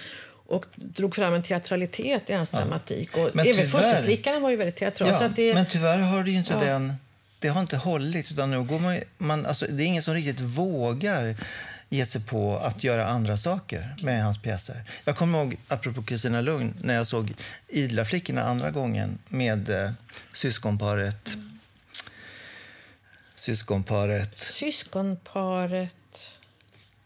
och 0.50 0.66
drog 0.74 1.14
fram 1.14 1.34
en 1.34 1.42
teatralitet 1.42 2.30
i 2.30 2.32
hans 2.32 2.52
ja. 2.52 2.58
dramatik. 2.58 3.16
Och 3.16 3.30
men 3.34 3.46
även 3.46 3.68
Förstaslickarna 3.68 4.40
var 4.40 4.50
ju 4.50 4.56
väldigt 4.56 4.76
teatral. 4.76 5.08
Ja, 5.20 5.28
det... 5.36 5.54
Men 5.54 5.66
tyvärr 5.66 5.98
har 5.98 6.24
det 6.24 6.30
inte 6.30 6.52
ja. 6.52 6.60
den... 6.60 6.94
Det 7.38 7.48
har 7.48 7.60
inte 7.60 7.76
hållit. 7.76 8.32
Utan 8.32 8.50
nu 8.50 8.62
går 8.62 8.78
man, 8.78 9.00
man, 9.18 9.46
alltså, 9.46 9.66
det 9.66 9.82
är 9.82 9.86
ingen 9.86 10.02
som 10.02 10.14
riktigt 10.14 10.40
vågar 10.40 11.36
ge 11.88 12.06
sig 12.06 12.20
på 12.20 12.56
att 12.56 12.84
göra 12.84 13.06
andra 13.06 13.36
saker 13.36 13.94
med 14.02 14.24
hans 14.24 14.38
pjäser. 14.38 14.82
Jag 15.04 15.16
kommer 15.16 15.38
ihåg, 15.38 15.56
apropå 15.68 16.02
Kristina 16.02 16.40
Lugn, 16.40 16.74
när 16.82 16.94
jag 16.94 17.06
såg 17.06 17.34
Idla 17.68 18.04
flickorna 18.04 18.42
andra 18.42 18.70
gången 18.70 19.18
med 19.28 19.70
eh, 19.70 19.90
syskonparet... 20.34 21.34
Mm. 21.34 21.58
Syskonparet... 23.34 24.38
Syskonparet... 24.38 25.94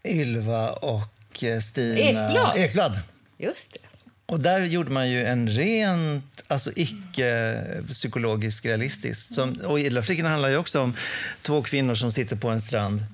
Ylva 0.07 0.71
och 0.71 1.43
eh, 1.43 1.59
Stina 1.59 1.99
Ekblad. 1.99 2.57
Ekblad. 2.57 2.99
Just 3.37 3.73
det. 3.73 3.79
Och 4.25 4.39
där 4.39 4.61
gjorde 4.61 4.91
man 4.91 5.09
ju 5.09 5.25
en 5.25 5.49
rent, 5.49 6.43
alltså 6.47 6.71
icke-psykologisk 6.75 8.65
realistisk. 8.65 9.35
Som, 9.35 9.53
och 9.53 9.79
Idlarflickorna 9.79 10.29
handlar 10.29 10.49
ju 10.49 10.57
också 10.57 10.81
om 10.81 10.95
två 11.41 11.61
kvinnor 11.61 11.95
som 11.95 12.11
sitter 12.11 12.35
på 12.35 12.49
en 12.49 12.61
strand 12.61 13.05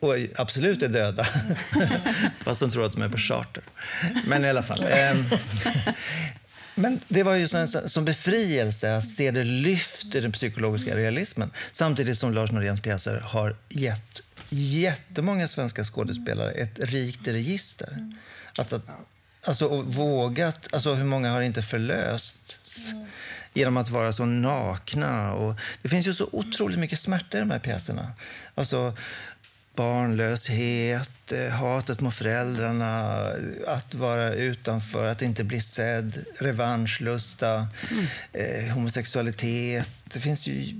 och 0.00 0.14
absolut 0.36 0.82
är 0.82 0.88
döda. 0.88 1.24
Fast 2.40 2.60
de 2.60 2.70
tror 2.70 2.84
att 2.86 2.92
de 2.92 3.02
är 3.02 3.08
på 3.08 3.18
charter. 3.18 3.64
Men 4.26 4.44
i 4.44 4.48
alla 4.48 4.62
fall. 4.62 4.84
Ehm, 4.90 5.24
men 6.74 7.00
det 7.08 7.22
var 7.22 7.34
ju 7.34 7.48
som, 7.48 7.68
som 7.68 8.04
befrielse 8.04 8.96
att 8.96 9.08
se 9.08 9.30
det 9.30 9.44
lyft 9.44 10.14
i 10.14 10.20
den 10.20 10.32
psykologiska 10.32 10.96
realismen. 10.96 11.50
Samtidigt 11.70 12.18
som 12.18 12.32
Lars 12.32 12.52
Noréns 12.52 12.80
pjäser 12.80 13.20
har 13.20 13.56
gett 13.68 14.22
jättemånga 14.50 15.48
svenska 15.48 15.84
skådespelare 15.84 16.50
ett 16.50 16.78
rikt 16.78 17.28
register. 17.28 18.12
Att, 18.56 18.72
att, 18.72 18.82
alltså, 19.44 19.68
vågat, 19.82 20.74
alltså 20.74 20.94
hur 20.94 21.04
många 21.04 21.30
har 21.30 21.42
inte 21.42 21.62
förlösts 21.62 22.90
genom 23.52 23.76
att 23.76 23.90
vara 23.90 24.12
så 24.12 24.24
nakna? 24.24 25.34
Och 25.34 25.54
det 25.82 25.88
finns 25.88 26.06
ju 26.06 26.14
så 26.14 26.28
otroligt 26.32 26.78
mycket 26.78 27.00
smärta 27.00 27.36
i 27.36 27.40
de 27.40 27.50
här 27.50 27.58
pjäserna. 27.58 28.12
Alltså, 28.54 28.96
barnlöshet, 29.74 31.32
eh, 31.32 31.48
hatet 31.48 32.00
mot 32.00 32.14
föräldrarna, 32.14 33.16
att 33.66 33.94
vara 33.94 34.34
utanför, 34.34 35.06
att 35.06 35.22
inte 35.22 35.44
bli 35.44 35.60
sedd, 35.60 36.24
revanschlusta, 36.38 37.66
mm. 37.90 38.06
eh, 38.32 38.74
homosexualitet. 38.74 39.90
Det 40.04 40.20
finns 40.20 40.46
ju... 40.46 40.78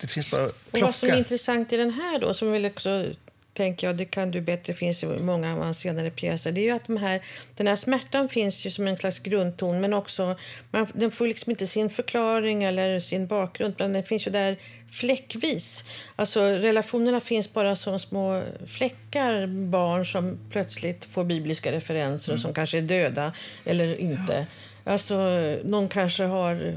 Det 0.00 0.06
finns 0.06 0.30
bara 0.30 0.44
att 0.44 0.52
Och 0.70 0.80
vad 0.80 0.94
som 0.94 1.08
är 1.08 1.16
intressant 1.16 1.72
i 1.72 1.76
den 1.76 1.90
här 1.90 2.18
då, 2.18 2.34
som 2.34 2.52
vill 2.52 2.66
också 2.66 3.12
tänker 3.56 3.86
jag, 3.86 3.96
det 3.96 4.04
kan 4.04 4.30
du 4.30 4.40
bättre, 4.40 4.72
finns 4.72 5.04
i 5.04 5.06
många 5.06 5.52
av 5.52 5.62
hans 5.62 5.78
senare 5.78 6.10
pjäser, 6.10 6.52
det 6.52 6.60
är 6.60 6.64
ju 6.64 6.70
att 6.70 6.86
de 6.86 6.96
här, 6.96 7.22
den 7.54 7.66
här 7.66 7.76
smärtan 7.76 8.28
finns 8.28 8.66
ju 8.66 8.70
som 8.70 8.86
en 8.86 8.96
slags 8.96 9.18
grundton, 9.18 9.80
men 9.80 9.94
också, 9.94 10.36
man, 10.70 10.86
den 10.94 11.10
får 11.10 11.26
liksom 11.26 11.50
inte 11.50 11.66
sin 11.66 11.90
förklaring 11.90 12.64
eller 12.64 13.00
sin 13.00 13.26
bakgrund, 13.26 13.74
men 13.78 13.92
den 13.92 14.02
finns 14.02 14.26
ju 14.26 14.30
där 14.30 14.56
fläckvis. 14.90 15.84
Alltså 16.16 16.40
relationerna 16.40 17.20
finns 17.20 17.52
bara 17.52 17.76
som 17.76 17.98
små 17.98 18.42
fläckar, 18.66 19.46
barn 19.46 20.06
som 20.06 20.38
plötsligt 20.50 21.04
får 21.04 21.24
bibliska 21.24 21.72
referenser 21.72 22.32
och 22.32 22.40
som 22.40 22.48
mm. 22.48 22.54
kanske 22.54 22.78
är 22.78 22.82
döda 22.82 23.32
eller 23.64 24.00
inte. 24.00 24.46
Alltså, 24.84 25.16
någon 25.64 25.88
kanske 25.88 26.24
har 26.24 26.74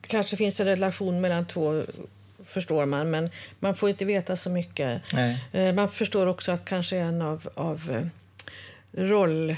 kanske 0.00 0.36
finns 0.36 0.60
en 0.60 0.66
relation 0.66 1.20
mellan 1.20 1.46
två 1.46 1.82
förstår 2.52 2.86
man, 2.86 3.10
men 3.10 3.30
man 3.60 3.74
får 3.74 3.88
inte 3.88 4.04
veta 4.04 4.36
så 4.36 4.50
mycket. 4.50 5.02
Nej. 5.12 5.44
Eh, 5.52 5.74
man 5.74 5.88
förstår 5.88 6.26
också 6.26 6.52
att 6.52 6.64
kanske 6.64 6.96
en 6.96 7.22
av, 7.22 7.48
av 7.54 7.90
eh, 7.90 8.06
roll, 9.02 9.56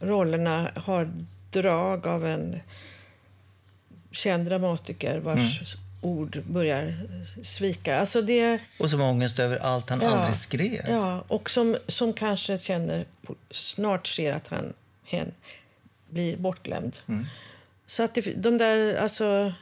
rollerna 0.00 0.70
har 0.76 1.10
drag 1.50 2.06
av 2.06 2.26
en 2.26 2.60
känd 4.10 4.46
dramatiker 4.46 5.18
vars 5.18 5.38
mm. 5.38 5.84
ord 6.00 6.42
börjar 6.46 6.94
svika. 7.42 7.98
Alltså 8.00 8.22
det, 8.22 8.58
och 8.78 8.90
som 8.90 9.00
ångest 9.00 9.38
över 9.38 9.56
allt 9.56 9.90
han 9.90 10.00
ja, 10.02 10.08
aldrig 10.08 10.34
skrev. 10.34 10.84
Ja, 10.88 11.24
och 11.28 11.50
som, 11.50 11.76
som 11.86 12.12
kanske 12.12 12.58
känner, 12.58 13.06
snart 13.50 14.06
ser 14.06 14.32
att 14.32 14.48
han 14.48 14.72
hen 15.04 15.32
blir 16.10 16.36
bortglömd. 16.36 16.98
Mm. 17.08 17.26
Så 17.86 18.02
att 18.02 18.14
det, 18.14 18.20
de 18.20 18.58
där, 18.58 18.96
alltså, 18.96 19.52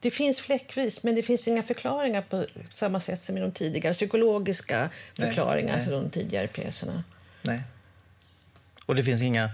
det 0.00 0.10
finns 0.10 0.40
fläckvis, 0.40 1.02
men 1.02 1.14
det 1.14 1.22
finns 1.22 1.48
inga 1.48 1.62
förklaringar 1.62 2.22
på 2.22 2.46
samma 2.72 3.00
sätt 3.00 3.22
som 3.22 3.36
i 3.36 3.40
de 3.40 3.52
tidigare 3.52 3.94
psykologiska 3.94 4.90
förklaringar 5.14 5.76
nej, 5.76 5.86
de 5.90 6.10
tidigare 6.10 6.46
pjäserna. 6.46 7.04
Nej. 7.42 7.62
Och 8.86 8.94
det 8.94 9.04
finns 9.04 9.22
inga 9.22 9.50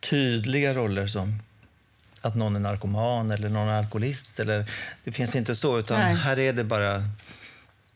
tydliga 0.00 0.74
roller 0.74 1.06
som 1.06 1.42
att 2.20 2.36
någon 2.36 2.56
är 2.56 2.60
narkoman 2.60 3.30
eller 3.30 3.48
någon 3.48 3.68
är 3.68 3.78
alkoholist. 3.78 4.40
Eller, 4.40 4.70
det 5.04 5.12
finns 5.12 5.36
inte 5.36 5.56
så, 5.56 5.78
utan 5.78 6.00
nej. 6.00 6.14
här 6.14 6.38
är 6.38 6.52
det 6.52 6.64
bara 6.64 7.02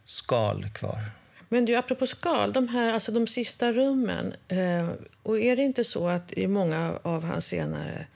skal 0.04 0.70
kvar. 0.70 1.10
Men 1.48 1.64
du, 1.64 1.76
apropå 1.76 2.06
skal, 2.06 2.52
de 2.52 2.68
här, 2.68 2.92
alltså 2.92 3.12
de 3.12 3.26
sista 3.26 3.72
rummen. 3.72 4.34
Eh, 4.48 4.88
och 5.22 5.38
är 5.40 5.56
det 5.56 5.62
inte 5.62 5.84
så 5.84 6.08
att 6.08 6.32
i 6.32 6.46
många 6.46 6.98
av 7.02 7.24
hans 7.24 7.46
senare 7.46 8.06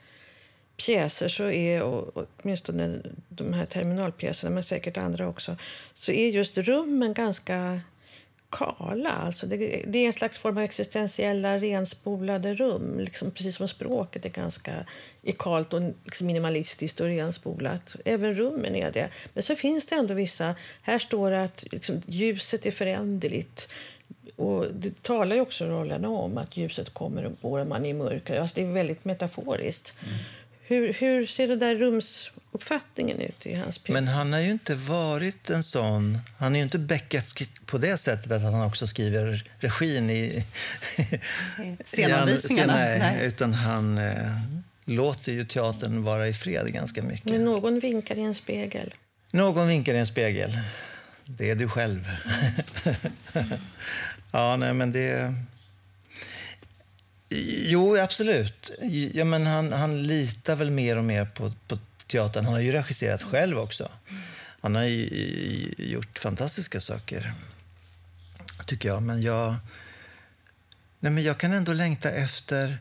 pjäser 0.85 1.27
så 1.27 1.43
är, 1.43 1.81
och, 1.81 2.27
åtminstone 2.41 2.99
de 3.29 3.53
här 3.53 3.65
terminalpjäserna, 3.65 4.53
men 4.53 4.63
säkert 4.63 4.97
andra 4.97 5.27
också, 5.27 5.57
så 5.93 6.11
är 6.11 6.29
just 6.29 6.57
rummen 6.57 7.13
ganska 7.13 7.81
kala. 8.49 9.09
Alltså 9.09 9.47
det, 9.47 9.83
det, 9.87 9.99
är 9.99 10.07
en 10.07 10.13
slags 10.13 10.37
form 10.37 10.57
av 10.57 10.63
existentiella 10.63 11.57
renspolade 11.57 12.55
rum. 12.55 12.99
Liksom, 12.99 13.31
precis 13.31 13.55
som 13.55 13.67
språket 13.67 14.25
är 14.25 14.29
ganska 14.29 14.85
är 15.23 15.73
och 15.73 15.93
liksom 16.05 16.27
minimalistiskt 16.27 16.99
och 16.99 17.07
renspolat. 17.07 17.95
Även 18.05 18.35
rummen 18.35 18.75
är 18.75 18.91
det. 18.91 19.09
Men 19.33 19.43
så 19.43 19.55
finns 19.55 19.85
det 19.85 19.95
ändå 19.95 20.13
vissa... 20.13 20.55
Här 20.81 20.99
står 20.99 21.31
det 21.31 21.43
att 21.43 21.63
liksom, 21.71 22.01
ljuset 22.07 22.65
är 22.65 22.71
föränderligt. 22.71 23.67
Och 24.35 24.65
det 24.73 25.03
talar 25.03 25.35
ju 25.35 25.41
också 25.41 25.65
rollerna 25.65 26.09
om, 26.09 26.37
att 26.37 26.57
ljuset 26.57 26.93
kommer 26.93 27.25
och 27.25 27.33
går 27.41 27.59
och 27.59 27.67
man 27.67 27.85
är 27.85 27.89
i 27.89 27.93
mörker. 27.93 28.39
Alltså 28.39 28.55
det 28.55 28.67
är 28.67 28.71
väldigt 28.71 29.05
metaforiskt. 29.05 29.93
Mm. 30.03 30.15
Hur, 30.65 30.93
hur 30.93 31.25
ser 31.25 31.47
den 31.47 31.59
där 31.59 31.75
rumsuppfattningen 31.75 33.19
ut 33.19 33.45
i 33.45 33.53
hans 33.53 33.77
pjäs? 33.77 33.93
Men 33.93 34.07
han 34.07 34.33
har 34.33 34.39
ju 34.39 34.51
inte 34.51 34.75
varit 34.75 35.49
en 35.49 35.63
sån... 35.63 36.19
Han 36.37 36.53
är 36.53 36.57
ju 36.57 36.63
inte 36.63 36.79
Beckett 36.79 37.65
på 37.65 37.77
det 37.77 37.97
sättet 37.97 38.31
att 38.31 38.41
han 38.41 38.61
också 38.61 38.87
skriver 38.87 39.49
regin 39.59 40.09
i... 40.09 40.45
Scenanvisningarna? 41.85 42.73
nej, 42.73 42.99
nej, 42.99 43.27
utan 43.27 43.53
han 43.53 43.97
eh, 43.97 44.31
låter 44.85 45.31
ju 45.31 45.45
teatern 45.45 46.03
vara 46.03 46.27
i 46.27 46.33
fred 46.33 46.73
ganska 46.73 47.01
mycket. 47.01 47.31
Men 47.31 47.45
någon 47.45 47.79
vinkar 47.79 48.15
i 48.15 48.21
en 48.21 48.35
spegel? 48.35 48.93
Någon 49.31 49.67
vinkar 49.67 49.93
i 49.93 49.97
en 49.97 50.07
spegel. 50.07 50.59
Det 51.25 51.49
är 51.49 51.55
du 51.55 51.69
själv. 51.69 52.07
ja, 54.31 54.55
nej, 54.55 54.73
men 54.73 54.91
det... 54.91 55.33
Jo, 57.69 57.97
absolut. 57.97 58.71
Ja, 59.13 59.25
men 59.25 59.45
han, 59.45 59.73
han 59.73 60.03
litar 60.03 60.55
väl 60.55 60.71
mer 60.71 60.97
och 60.97 61.03
mer 61.03 61.25
på, 61.25 61.53
på 61.67 61.77
teatern. 62.07 62.45
Han 62.45 62.53
har 62.53 62.61
ju 62.61 62.71
regisserat 62.71 63.21
själv 63.23 63.59
också. 63.59 63.89
Han 64.61 64.75
har 64.75 64.83
ju, 64.83 65.73
gjort 65.77 66.19
fantastiska 66.19 66.81
saker, 66.81 67.33
tycker 68.65 68.89
jag. 68.89 69.03
Men 69.03 69.21
jag, 69.21 69.55
nej, 70.99 71.11
men 71.11 71.23
jag 71.23 71.37
kan 71.37 71.53
ändå 71.53 71.73
längta 71.73 72.11
efter 72.11 72.77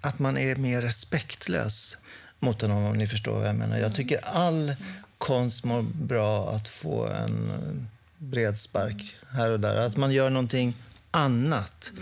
att 0.00 0.18
man 0.18 0.38
är 0.38 0.56
mer 0.56 0.82
respektlös 0.82 1.96
mot 2.38 2.62
honom, 2.62 2.84
om 2.84 2.98
ni 2.98 3.06
förstår 3.06 3.38
vad 3.38 3.48
jag 3.48 3.56
menar. 3.56 3.78
Jag 3.78 3.94
tycker 3.94 4.24
all 4.24 4.74
konst 5.18 5.64
mår 5.64 5.82
bra 5.82 6.50
att 6.50 6.68
få 6.68 7.06
en 7.06 7.88
bred 8.18 8.60
spark 8.60 9.16
här 9.30 9.50
och 9.50 9.60
där. 9.60 9.76
Att 9.76 9.96
man 9.96 10.12
gör 10.12 10.30
någonting 10.30 10.76
annat 11.10 11.92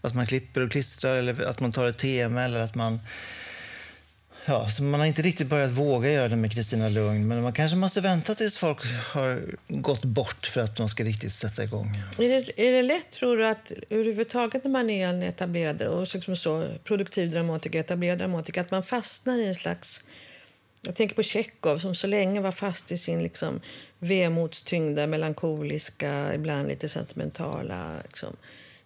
att 0.00 0.14
man 0.14 0.26
klipper 0.26 0.60
och 0.60 0.70
klistrar 0.70 1.14
eller 1.14 1.44
att 1.44 1.60
man 1.60 1.72
tar 1.72 1.86
ett 1.86 1.98
tema 1.98 2.44
eller 2.44 2.60
att 2.60 2.74
man... 2.74 3.00
Ja, 4.48 4.68
så 4.68 4.82
man 4.82 5.00
har 5.00 5.06
inte 5.06 5.22
riktigt 5.22 5.46
börjat 5.46 5.70
våga 5.70 6.12
göra 6.12 6.28
det 6.28 6.36
med 6.36 6.52
Kristina 6.52 6.88
Lugn 6.88 7.28
men 7.28 7.42
man 7.42 7.52
kanske 7.52 7.76
måste 7.76 8.00
vänta 8.00 8.34
tills 8.34 8.56
folk 8.58 8.78
har 9.12 9.42
gått 9.68 10.04
bort 10.04 10.46
för 10.46 10.60
att 10.60 10.76
de 10.76 10.88
ska 10.88 11.04
riktigt 11.04 11.32
sätta 11.32 11.64
igång. 11.64 12.02
Är 12.18 12.28
det, 12.28 12.68
är 12.68 12.72
det 12.72 12.82
lätt, 12.82 13.10
tror 13.10 13.36
du, 13.36 13.46
att 13.46 13.72
överhuvudtaget 13.90 14.64
när 14.64 14.70
man 14.70 14.90
är 14.90 15.08
en 15.08 15.22
etablerad 15.22 15.82
och 15.82 16.14
liksom 16.14 16.36
så, 16.36 16.68
produktiv 16.84 17.30
dramatiker, 17.30 17.80
etablerad 17.80 18.18
dramatiker, 18.18 18.60
att 18.60 18.70
man 18.70 18.82
fastnar 18.82 19.36
i 19.36 19.48
en 19.48 19.54
slags... 19.54 20.04
Jag 20.82 20.94
tänker 20.94 21.14
på 21.14 21.22
Tjechov 21.22 21.78
som 21.78 21.94
så 21.94 22.06
länge 22.06 22.40
var 22.40 22.52
fast 22.52 22.92
i 22.92 22.98
sin 22.98 23.22
liksom, 23.22 23.60
vemodstyngda, 23.98 25.06
melankoliska, 25.06 26.34
ibland 26.34 26.68
lite 26.68 26.88
sentimentala 26.88 27.92
liksom, 28.02 28.36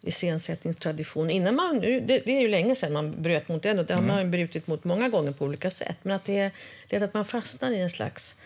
iscensättningstradition. 0.02 1.30
Innan 1.30 1.54
man, 1.54 1.80
det, 1.80 2.00
det 2.00 2.36
är 2.36 2.40
ju 2.40 2.48
länge 2.48 2.76
sedan 2.76 2.92
man 2.92 3.22
bröt 3.22 3.48
mot 3.48 3.62
den 3.62 3.78
och 3.78 3.86
det 3.86 3.94
har 3.94 4.02
mm. 4.02 4.16
man 4.16 4.30
brutit 4.30 4.66
mot 4.66 4.84
många 4.84 5.08
gånger 5.08 5.32
på 5.32 5.44
olika 5.44 5.70
sätt. 5.70 5.96
Men 6.02 6.16
att 6.16 6.24
det 6.24 6.38
är 6.38 6.50
lätt 6.88 7.02
att 7.02 7.14
man 7.14 7.24
fastnar 7.24 7.70
i 7.70 7.80
en 7.80 7.90
slags 7.90 8.36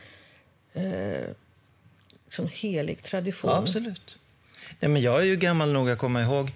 eh, 0.72 1.28
liksom 2.24 2.48
helig 2.52 3.02
tradition. 3.02 3.50
Ja, 3.50 3.58
absolut. 3.58 4.16
Nej, 4.80 4.90
men 4.90 5.02
jag 5.02 5.20
är 5.20 5.24
ju 5.24 5.36
gammal 5.36 5.72
nog 5.72 5.90
att 5.90 5.98
komma 5.98 6.22
ihåg 6.22 6.52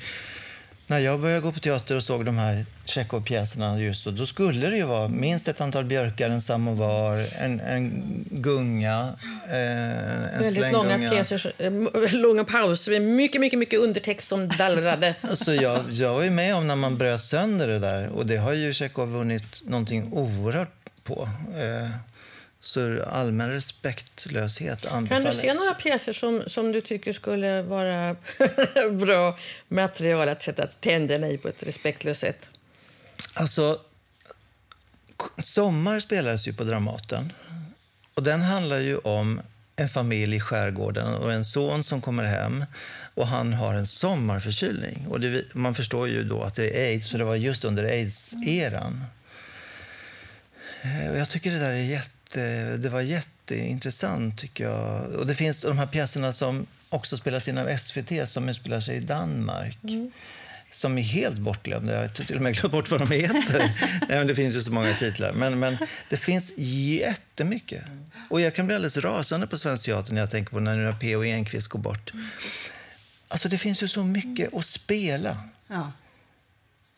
när 0.91 0.99
jag 0.99 1.21
började 1.21 1.41
gå 1.41 1.53
på 1.53 1.61
teater 1.61 1.97
och 1.97 2.03
såg 2.03 2.25
de 2.25 2.39
här 2.39 2.67
Tjechov-pjäserna 2.85 3.81
just 3.81 4.05
då, 4.05 4.11
då 4.11 4.27
skulle 4.27 4.71
det 4.71 4.77
ju 4.77 4.83
vara 4.83 5.09
minst 5.09 5.49
ett 5.49 5.61
antal 5.61 5.85
björkar, 5.85 6.31
en 6.31 6.43
samovar, 6.43 7.27
en, 7.39 7.61
en 7.61 8.03
gunga, 8.31 9.15
eh, 9.49 10.35
en 10.35 10.43
Väldigt 10.43 10.73
långa 10.73 11.11
pjäser, 11.11 11.53
eh, 11.59 11.73
långa 12.13 12.45
pauser 12.45 13.01
mycket, 13.01 13.41
mycket, 13.41 13.59
mycket 13.59 13.81
undertext 13.81 14.29
som 14.29 14.49
dallrade. 14.49 15.15
alltså 15.21 15.55
jag, 15.55 15.91
jag 15.91 16.15
var 16.15 16.23
ju 16.23 16.31
med 16.31 16.55
om 16.55 16.67
när 16.67 16.77
man 16.77 16.99
bröt 16.99 17.21
sönder 17.21 17.69
det 17.69 17.79
där 17.79 18.09
och 18.09 18.27
det 18.27 18.37
har 18.37 18.53
ju 18.53 18.73
Tjechov 18.73 19.09
vunnit 19.09 19.63
någonting 19.65 20.13
oerhört 20.13 20.75
på. 21.05 21.29
Så 22.61 23.03
allmän 23.03 23.51
respektlöshet 23.51 24.87
anbefalles. 24.87 25.25
Kan 25.25 25.49
du 25.49 25.55
se 25.55 25.55
några 25.55 25.75
pjäser 25.75 26.13
som, 26.13 26.43
som 26.47 26.73
du 26.73 26.81
tycker 26.81 27.13
skulle 27.13 27.63
vara 27.63 28.17
bra 28.91 29.39
material 29.69 30.29
att 30.29 30.43
sätta 30.43 30.67
tänderna 30.67 31.29
i 31.29 31.39
på 31.39 31.49
ett 31.49 31.63
respektlöst 31.63 32.21
sätt? 32.21 32.51
Alltså, 33.35 33.81
Sommar 35.39 36.01
spelades 36.01 36.49
ju 36.49 36.53
på 36.53 36.65
Dramaten. 36.65 37.33
Och 38.15 38.23
den 38.23 38.43
handlar 38.43 38.79
ju 38.79 38.97
om 38.97 39.41
en 39.77 39.89
familj 39.89 40.37
i 40.37 40.41
skärgården 40.41 41.15
och 41.15 41.33
en 41.33 41.45
son 41.45 41.85
som 41.85 42.01
kommer 42.01 42.25
hem 42.25 42.65
och 43.15 43.27
han 43.27 43.53
har 43.53 43.75
en 43.75 43.87
sommarförkylning. 43.87 45.07
Och 45.09 45.21
det, 45.21 45.55
man 45.55 45.75
förstår 45.75 46.09
ju 46.09 46.25
då 46.25 46.43
att 46.43 46.55
det 46.55 46.81
är 46.81 46.87
aids, 46.87 47.11
för 47.11 47.19
det 47.19 47.25
var 47.25 47.37
just 47.37 47.65
under 47.65 47.85
aids-eran. 47.85 49.05
Eh, 50.83 51.19
jag 51.19 51.29
tycker 51.29 51.53
det 51.53 51.59
där 51.59 51.73
är 51.73 51.77
jätte 51.77 52.20
jätte, 52.31 52.77
det 52.77 52.89
var 52.89 53.01
jätteintressant, 53.01 54.39
tycker 54.39 54.65
jag. 54.65 55.15
Och 55.15 55.27
det 55.27 55.35
finns 55.35 55.61
de 55.61 55.79
här 55.79 55.87
pjäserna 55.87 56.33
som 56.33 56.67
också 56.89 57.17
spelas 57.17 57.49
in 57.49 57.59
av 57.59 57.77
SVT, 57.77 58.29
som 58.29 58.49
utspelar 58.49 58.81
sig 58.81 58.97
i 58.97 59.01
Danmark. 59.01 59.79
Mm. 59.83 60.11
Som 60.73 60.99
är 60.99 61.03
helt 61.03 61.39
bortglömda. 61.39 61.93
Jag 61.93 62.01
har 62.01 62.09
till 62.09 62.37
och 62.37 62.43
med 62.43 62.55
glömt 62.55 62.73
bort 62.73 62.91
vad 62.91 63.01
de 63.01 63.11
heter. 63.11 63.73
Nej, 64.09 64.25
det 64.25 64.35
finns 64.35 64.57
ju 64.57 64.63
så 64.63 64.73
många 64.73 64.95
titlar. 64.95 65.33
Men, 65.33 65.59
men 65.59 65.79
det 66.09 66.17
finns 66.17 66.53
jättemycket. 66.57 67.85
Och 68.29 68.41
jag 68.41 68.55
kan 68.55 68.67
bli 68.67 68.75
alldeles 68.75 68.97
rasande 68.97 69.47
på 69.47 69.59
Svensk 69.59 69.85
Teater 69.85 70.15
när 70.15 70.21
jag 70.21 70.31
tänker 70.31 70.51
på 70.51 70.61
när 70.61 70.93
P.O. 70.93 71.25
Enquist 71.25 71.69
går 71.69 71.79
bort. 71.79 72.13
Alltså, 73.29 73.49
det 73.49 73.59
finns 73.59 73.83
ju 73.83 73.89
så 73.89 74.05
mycket 74.05 74.55
att 74.55 74.67
spela. 74.67 75.37
Ja. 75.69 75.93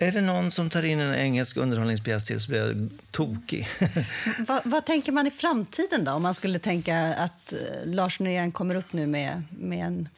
Är 0.03 0.13
det 0.13 0.21
någon 0.21 0.51
som 0.51 0.71
tar 0.71 0.83
in 0.83 1.01
en 1.01 1.15
engelsk 1.15 1.57
underhållningspjäs 1.57 2.27
till 2.27 2.41
så 2.41 2.49
blir 2.49 2.67
jag 2.67 2.89
tokig. 3.11 3.69
vad, 4.49 4.61
vad, 4.65 4.87
tänker 4.87 5.13
man 5.13 5.27
i 5.27 5.31
framtiden 5.31 6.05
då? 6.05 6.13
Om 6.13 6.23
man 6.23 6.35
skulle 6.35 6.59
tänka 6.59 7.15
att 7.15 7.53
uh, 7.53 7.93
Lars 7.95 8.21
Norén 8.21 8.53
kommer 8.53 8.75
upp 8.75 8.93
nu 8.93 9.07
med, 9.07 9.43
med 9.51 9.87
en 9.87 10.09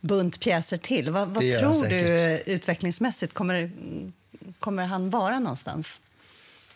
bunt 0.00 0.40
pjäser 0.40 0.78
till. 0.78 1.10
Vad, 1.10 1.28
vad 1.28 1.52
tror 1.52 1.88
du 1.88 2.42
utvecklingsmässigt? 2.46 3.34
Kommer, 3.34 3.70
kommer 4.58 4.86
han 4.86 5.10
vara 5.10 5.38
någonstans? 5.38 6.00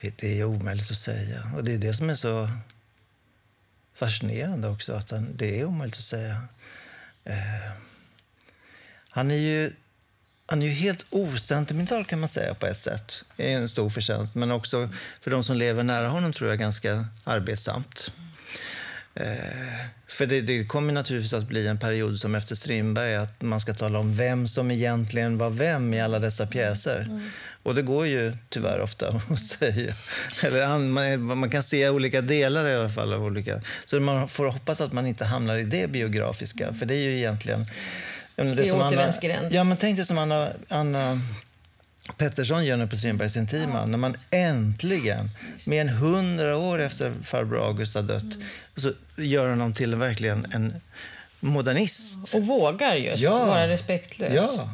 Det 0.00 0.40
är 0.40 0.44
omöjligt 0.44 0.90
att 0.90 0.96
säga. 0.96 1.50
Och 1.56 1.64
det 1.64 1.74
är 1.74 1.78
det 1.78 1.94
som 1.94 2.10
är 2.10 2.14
så 2.14 2.48
fascinerande 3.94 4.68
också. 4.68 4.92
Att 4.92 5.10
han, 5.10 5.36
det 5.36 5.60
är 5.60 5.64
omöjligt 5.64 5.96
att 5.96 6.04
säga. 6.04 6.36
Eh, 7.24 7.72
han 9.10 9.30
är 9.30 9.36
ju 9.36 9.72
han 10.46 10.62
är 10.62 10.66
ju 10.66 10.72
helt 10.72 11.06
osentimental 11.10 12.04
kan 12.04 12.20
man 12.20 12.28
säga 12.28 12.54
på 12.54 12.66
ett 12.66 12.80
sätt. 12.80 13.24
Det 13.36 13.52
är 13.52 13.56
en 13.56 13.68
stor 13.68 13.90
förtjänst. 13.90 14.34
Men 14.34 14.50
också 14.50 14.88
för 15.20 15.30
de 15.30 15.44
som 15.44 15.56
lever 15.56 15.82
nära 15.82 16.08
honom 16.08 16.32
tror 16.32 16.50
jag 16.50 16.58
ganska 16.58 17.06
arbetsamt. 17.24 18.12
Eh, 19.14 19.86
för 20.08 20.26
det, 20.26 20.40
det, 20.40 20.64
kommer 20.64 20.92
naturligtvis 20.92 21.32
att 21.32 21.48
bli 21.48 21.66
en 21.66 21.78
period 21.78 22.18
som 22.18 22.34
efter 22.34 22.54
Strindberg, 22.54 23.14
att 23.14 23.42
man 23.42 23.60
ska 23.60 23.74
tala 23.74 23.98
om 23.98 24.16
vem 24.16 24.48
som 24.48 24.70
egentligen 24.70 25.38
var 25.38 25.50
vem 25.50 25.94
i 25.94 26.00
alla 26.00 26.18
dessa 26.18 26.46
pjäser. 26.46 27.00
Mm. 27.00 27.30
Och 27.62 27.74
det 27.74 27.82
går 27.82 28.06
ju 28.06 28.36
tyvärr 28.48 28.80
ofta 28.80 29.08
att 29.08 29.40
säga. 29.58 29.94
Eller 30.40 30.78
man, 30.78 31.38
man, 31.38 31.50
kan 31.50 31.62
se 31.62 31.88
olika 31.88 32.20
delar 32.20 32.66
i 32.66 32.74
alla 32.74 32.90
fall 32.90 33.12
av 33.12 33.24
olika. 33.24 33.60
Så 33.86 34.00
man 34.00 34.28
får 34.28 34.46
hoppas 34.46 34.80
att 34.80 34.92
man 34.92 35.06
inte 35.06 35.24
hamnar 35.24 35.56
i 35.56 35.64
det 35.64 35.90
biografiska, 35.90 36.74
för 36.74 36.86
det 36.86 36.94
är 36.94 37.02
ju 37.02 37.16
egentligen 37.16 37.66
det 38.36 38.66
I 38.66 38.72
återvändsgränd. 38.72 39.52
Ja, 39.52 39.64
men 39.64 39.76
tänk 39.76 39.96
dig 39.96 40.06
som 40.06 40.18
Anna, 40.18 40.48
Anna 40.68 41.20
Pettersson 42.16 42.64
gör 42.64 42.76
nu 42.76 42.86
på 42.86 42.96
Strindbergs 42.96 43.36
Intima. 43.36 43.78
Ja. 43.78 43.86
När 43.86 43.98
man 43.98 44.16
äntligen, 44.30 45.30
mer 45.66 45.80
än 45.80 45.88
hundra 45.88 46.56
år 46.56 46.78
efter 46.78 47.14
farbror 47.24 47.66
August 47.66 47.94
har 47.94 48.02
dött, 48.02 48.22
mm. 48.22 48.46
så 48.76 48.92
gör 49.16 49.48
honom 49.48 49.74
till 49.74 49.94
verkligen 49.94 50.46
en 50.52 50.80
modernist. 51.40 52.34
Och 52.34 52.42
vågar 52.42 52.94
just 52.94 53.22
ja. 53.22 53.46
vara 53.46 53.68
respektlös. 53.68 54.34
Ja. 54.34 54.68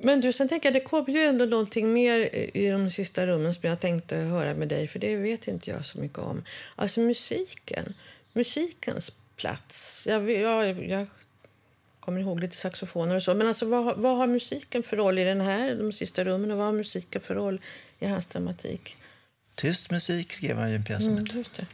Men 0.00 0.20
du, 0.20 0.32
sen 0.32 0.48
tänker 0.48 0.66
jag, 0.66 0.74
det 0.74 0.80
kommer 0.80 1.10
ju 1.10 1.20
ändå 1.20 1.44
någonting 1.44 1.92
mer 1.92 2.34
i 2.56 2.68
de 2.70 2.90
sista 2.90 3.26
rummen 3.26 3.54
som 3.54 3.68
jag 3.68 3.80
tänkte 3.80 4.16
höra 4.16 4.54
med 4.54 4.68
dig, 4.68 4.88
för 4.88 4.98
det 4.98 5.16
vet 5.16 5.48
inte 5.48 5.70
jag 5.70 5.86
så 5.86 6.00
mycket 6.00 6.18
om. 6.18 6.42
Alltså 6.76 7.00
musiken, 7.00 7.94
musikens 8.32 9.12
plats. 9.36 10.06
Jag, 10.10 10.30
jag, 10.30 10.84
jag 10.88 11.06
kommer 12.06 12.20
ihåg 12.20 12.40
lite 12.40 12.56
saxofoner 12.56 13.14
och 13.14 13.22
så. 13.22 13.34
Men 13.34 13.48
alltså, 13.48 13.66
vad, 13.66 13.96
vad 13.96 14.16
har 14.16 14.26
musiken 14.26 14.82
för 14.82 14.96
roll 14.96 15.18
i 15.18 15.24
den 15.24 15.40
här, 15.40 15.74
de 15.74 15.92
sista 15.92 16.24
rummen 16.24 16.50
och 16.50 16.56
vad 16.56 16.66
har 16.66 16.72
musiken 16.72 17.20
för 17.20 17.34
roll 17.34 17.60
i 17.98 18.06
hans 18.06 18.26
dramatik? 18.26 18.96
Tyst 19.54 19.90
musik 19.90 20.32
skrev 20.32 20.58
han 20.58 20.70
ju 20.70 20.76
en 20.76 20.84
pjäs 20.84 21.06
om. 21.06 21.12
Mm, 21.12 21.44
det. 21.56 21.66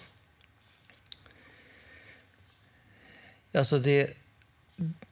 Alltså 3.59 3.79
det, 3.79 4.11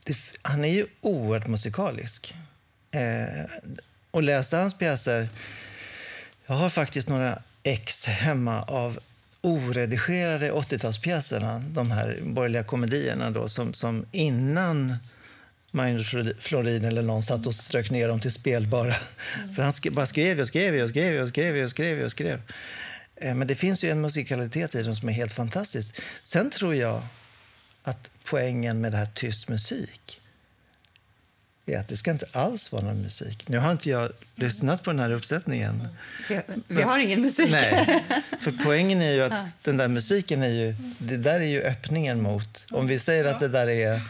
det, 0.05 0.17
han 0.43 0.65
är 0.65 0.69
ju 0.69 0.87
oerhört 1.01 1.47
musikalisk. 1.49 2.35
Eh, 2.91 3.45
och 4.11 4.23
läste 4.23 4.57
hans 4.57 4.79
pjäser... 4.79 5.29
Jag 6.47 6.55
har 6.55 6.71
faktiskt 6.71 7.09
några 7.09 7.43
ex 7.63 8.07
hemma 8.07 8.63
av 8.63 8.99
oredigerade 9.41 10.53
80-talspjäserna, 10.53 11.59
de 11.69 11.91
här 11.91 12.19
borgerliga 12.23 12.65
komedierna 12.65 13.31
då, 13.31 13.49
som, 13.49 13.75
som 13.75 14.07
innan 14.13 14.97
Magnus 15.71 16.15
Florin 16.39 16.85
eller 16.85 17.03
någon 17.03 17.23
satt 17.23 17.47
och 17.47 17.55
strök 17.55 17.91
ner 17.91 18.09
dem 18.09 18.21
till 18.21 18.33
spelbara. 18.33 18.95
Mm. 19.37 19.55
För 19.55 19.63
han 19.63 19.73
sk 19.73 19.91
bara 19.91 20.07
skrev 20.07 20.41
och 20.41 20.49
skrev 20.49 20.83
och 20.83 20.89
skrev 20.89 21.23
och 21.23 21.29
skrev 21.29 21.65
och 21.65 21.71
skrev 21.71 22.05
och 22.05 22.11
skrev. 22.11 22.43
Eh, 23.17 23.35
men 23.35 23.47
det 23.47 23.55
finns 23.55 23.85
ju 23.85 23.91
en 23.91 24.01
musikalitet 24.01 24.75
i 24.75 24.83
dem 24.83 24.97
som 24.97 25.09
är 25.09 25.13
helt 25.13 25.33
fantastisk. 25.33 26.01
Sen 26.23 26.51
tror 26.51 26.75
jag 26.75 27.03
att 27.83 28.11
poängen 28.25 28.81
med 28.81 28.93
det 28.93 28.99
här 28.99 29.09
tyst 29.15 29.49
musik 29.49 30.20
är 31.67 31.79
att 31.79 31.89
det 31.89 31.97
ska 31.97 32.11
inte 32.11 32.27
alls 32.33 32.73
vara 32.73 32.83
någon 32.83 33.03
musik. 33.03 33.49
Nu 33.49 33.59
har 33.59 33.73
inte 33.73 33.91
jag 33.91 34.13
lyssnat 34.35 34.83
på 34.83 34.91
den 34.91 35.01
här 35.01 35.11
uppsättningen. 35.11 35.89
Vi, 36.29 36.41
vi 36.69 36.83
har 36.83 36.99
ingen 36.99 37.23
musik. 37.23 37.51
Nej, 37.51 38.05
för 38.41 38.55
poängen 38.65 39.03
är 39.03 39.13
ju 39.13 39.23
att 39.23 39.45
den 39.63 39.77
där 39.77 39.89
musiken 39.89 40.43
är 40.43 40.49
ju, 40.49 40.75
det 40.99 41.17
där 41.17 41.41
är 41.41 41.45
ju 41.45 41.63
öppningen 41.63 42.23
mot, 42.23 42.67
om 42.71 42.87
vi 42.87 42.99
säger 42.99 43.25
att 43.25 43.41
det 43.41 43.49
där 43.49 43.69
är 43.69 44.01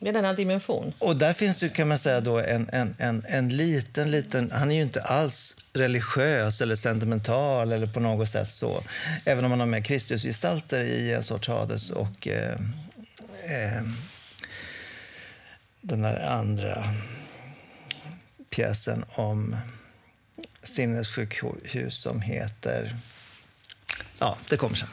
det 0.00 0.08
är 0.08 0.12
denna 0.12 0.32
dimension. 0.32 0.92
Och 0.98 1.16
där 1.16 1.32
finns 1.32 1.58
det 1.58 1.68
kan 1.68 1.88
man 1.88 1.98
säga 1.98 2.20
då 2.20 2.38
en, 2.38 2.68
en, 2.72 2.94
en, 2.98 3.24
en 3.28 3.48
liten, 3.48 4.10
liten... 4.10 4.50
Han 4.50 4.70
är 4.70 4.74
ju 4.74 4.82
inte 4.82 5.02
alls 5.02 5.56
religiös 5.72 6.60
eller 6.60 6.76
sentimental 6.76 7.72
eller 7.72 7.86
på 7.86 8.00
något 8.00 8.28
sätt 8.28 8.52
så. 8.52 8.84
Även 9.24 9.44
om 9.44 9.50
han 9.50 9.60
har 9.60 9.66
med 9.66 9.84
Kristusgestalter 9.84 10.84
i 10.84 11.12
en 11.12 11.22
sorts 11.22 11.48
Hades 11.48 11.90
och 11.90 12.28
eh, 12.28 12.52
eh, 13.44 13.82
den 15.88 16.02
där 16.02 16.28
andra 16.28 16.84
pjäsen 18.50 19.04
om 19.08 19.56
sinnessjukhus 20.62 22.00
som 22.02 22.20
heter... 22.20 22.96
Ja, 24.18 24.38
det 24.48 24.56
kommer 24.56 24.76
sen. 24.76 24.88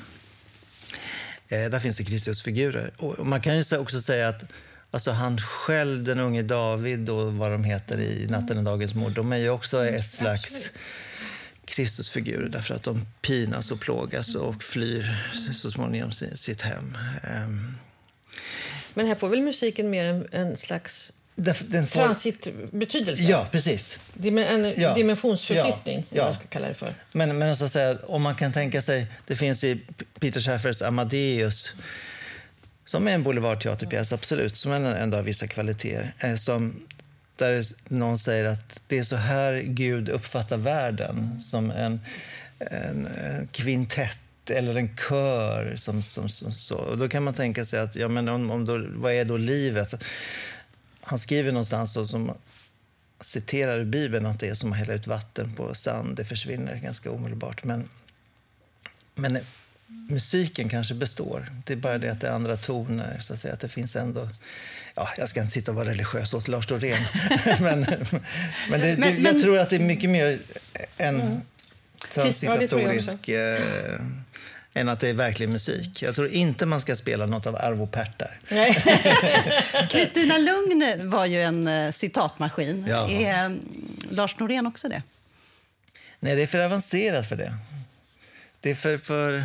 Eh, 1.47 1.69
där 1.69 1.79
finns 1.79 1.97
det 1.97 2.03
Kristusfigurer. 2.03 2.91
Och 2.97 3.27
man 3.27 3.41
kan 3.41 3.57
ju 3.57 3.77
också 3.77 4.01
säga 4.01 4.27
att 4.27 4.43
Alltså 4.91 5.11
han 5.11 5.37
själv, 5.37 6.03
den 6.03 6.19
unge 6.19 6.43
David 6.43 7.09
och 7.09 7.33
vad 7.33 7.51
de 7.51 7.63
heter 7.63 7.99
i 7.99 8.27
Natten 8.27 8.57
är 8.57 8.63
dagens 8.63 8.95
mord, 8.95 9.11
de 9.11 9.31
är 9.31 9.37
ju 9.37 9.49
också 9.49 9.85
ett 9.85 10.11
slags 10.11 10.71
Kristusfigurer 11.65 12.49
därför 12.49 12.75
att 12.75 12.83
de 12.83 13.05
pinas 13.21 13.71
och 13.71 13.79
plågas 13.79 14.35
och 14.35 14.63
flyr 14.63 15.31
så 15.53 15.71
småningom 15.71 16.11
sitt 16.11 16.61
hem. 16.61 16.97
Ehm. 17.23 17.75
Men 18.95 19.07
här 19.07 19.15
får 19.15 19.29
väl 19.29 19.41
musiken 19.41 19.89
mer 19.89 20.05
en, 20.05 20.27
en 20.31 20.57
slags 20.57 21.11
den 21.35 21.87
får... 21.87 21.99
Transitbetydelse? 21.99 23.23
Ja, 23.23 23.47
precis. 23.51 23.99
en 24.23 24.73
ja. 24.77 24.93
dimensionsförflyttning, 24.93 26.05
ja. 26.09 26.17
ja. 26.17 26.25
jag 26.25 26.35
ska 26.35 26.45
kalla 26.47 26.67
det 26.67 26.73
för. 26.73 26.95
Men, 27.11 27.37
men 27.37 27.55
så 27.55 27.65
att 27.65 27.71
säga, 27.71 27.97
om 28.07 28.21
man 28.21 28.35
kan 28.35 28.53
tänka 28.53 28.81
sig, 28.81 29.07
det 29.27 29.35
finns 29.35 29.63
i 29.63 29.81
Peter 30.19 30.41
Schaffers 30.41 30.81
Amadeus 30.81 31.73
som 32.85 33.07
är 33.07 33.11
en 33.11 33.23
boulevardteaterpjäs, 33.23 34.13
absolut, 34.13 34.57
som 34.57 34.71
ändå 34.71 35.17
har 35.17 35.23
vissa 35.23 35.47
kvaliteter. 35.47 36.13
Eh, 36.19 36.35
som, 36.35 36.87
där 37.35 37.63
någon 37.87 38.19
säger 38.19 38.45
att 38.45 38.81
det 38.87 38.97
är 38.97 39.03
så 39.03 39.15
här 39.15 39.53
Gud 39.65 40.09
uppfattar 40.09 40.57
världen, 40.57 41.39
som 41.39 41.71
en, 41.71 41.99
en, 42.59 43.07
en 43.07 43.47
kvintett 43.47 44.19
eller 44.49 44.75
en 44.75 44.97
kör. 44.97 45.75
Som, 45.75 46.03
som, 46.03 46.29
som, 46.29 46.53
så. 46.53 46.75
Och 46.75 46.97
då 46.97 47.09
kan 47.09 47.23
man 47.23 47.33
tänka 47.33 47.65
sig 47.65 47.79
att, 47.79 47.95
ja, 47.95 48.07
men 48.07 48.29
om, 48.29 48.51
om 48.51 48.65
då, 48.65 48.85
vad 48.95 49.13
är 49.13 49.25
då 49.25 49.37
livet? 49.37 50.03
Han 51.01 51.19
skriver 51.19 51.51
någonstans 51.51 51.93
då, 51.93 52.07
som 52.07 52.31
citerar 53.21 53.79
ur 53.79 53.85
Bibeln 53.85 54.25
att 54.25 54.39
det 54.39 54.47
är 54.47 54.53
som 54.53 54.71
att 54.71 54.77
hälla 54.77 54.93
ut 54.93 55.07
vatten 55.07 55.53
på 55.55 55.75
sand. 55.75 56.17
Det 56.17 56.25
försvinner 56.25 56.75
ganska 56.75 57.11
omedelbart. 57.11 57.63
Men, 57.63 57.89
men 59.15 59.39
musiken 59.87 60.69
kanske 60.69 60.93
består. 60.93 61.51
Det 61.65 61.73
är 61.73 61.77
bara 61.77 61.97
det 61.97 62.11
att 62.11 62.21
det 62.21 62.27
är 62.27 62.31
andra 62.31 62.57
toner. 62.57 63.19
Så 63.19 63.33
att, 63.33 63.39
säga, 63.39 63.53
att 63.53 63.59
det 63.59 63.69
finns 63.69 63.95
ändå... 63.95 64.29
Ja, 64.95 65.09
jag 65.17 65.29
ska 65.29 65.41
inte 65.41 65.53
sitta 65.53 65.71
och 65.71 65.77
vara 65.77 65.89
religiös 65.89 66.33
åt 66.33 66.47
Lars 66.47 66.67
Dorén. 66.67 66.97
men 67.59 67.79
men, 68.69 68.79
det, 68.79 68.95
det, 68.95 69.09
jag 69.09 69.39
tror 69.41 69.59
att 69.59 69.69
det 69.69 69.75
är 69.75 69.79
mycket 69.79 70.09
mer 70.09 70.39
en 70.97 71.21
mm. 71.21 71.41
transitatorisk... 72.13 73.27
Ja, 73.27 73.57
än 74.77 74.89
att 74.89 74.99
det 74.99 75.09
är 75.09 75.13
verklig 75.13 75.49
musik. 75.49 76.01
Jag 76.01 76.15
tror 76.15 76.27
inte 76.27 76.65
man 76.65 76.81
ska 76.81 76.95
spela 76.95 77.25
något 77.25 77.45
av 77.45 77.55
Arvo 77.55 77.87
Pärt 77.87 78.19
där. 78.19 78.39
Kristina 79.89 80.37
Lugn 80.37 81.09
var 81.09 81.25
ju 81.25 81.41
en 81.41 81.67
uh, 81.67 81.91
citatmaskin. 81.91 82.85
Ja. 82.89 83.09
Är 83.09 83.45
um, 83.45 83.59
Lars 84.09 84.39
Norén 84.39 84.67
också 84.67 84.89
det? 84.89 85.03
Nej, 86.19 86.35
det 86.35 86.41
är 86.43 86.47
för 86.47 86.59
avancerat 86.59 87.29
för 87.29 87.35
det. 87.35 87.53
Det 88.59 88.71
är 88.71 88.75
för... 88.75 88.97
för... 88.97 89.43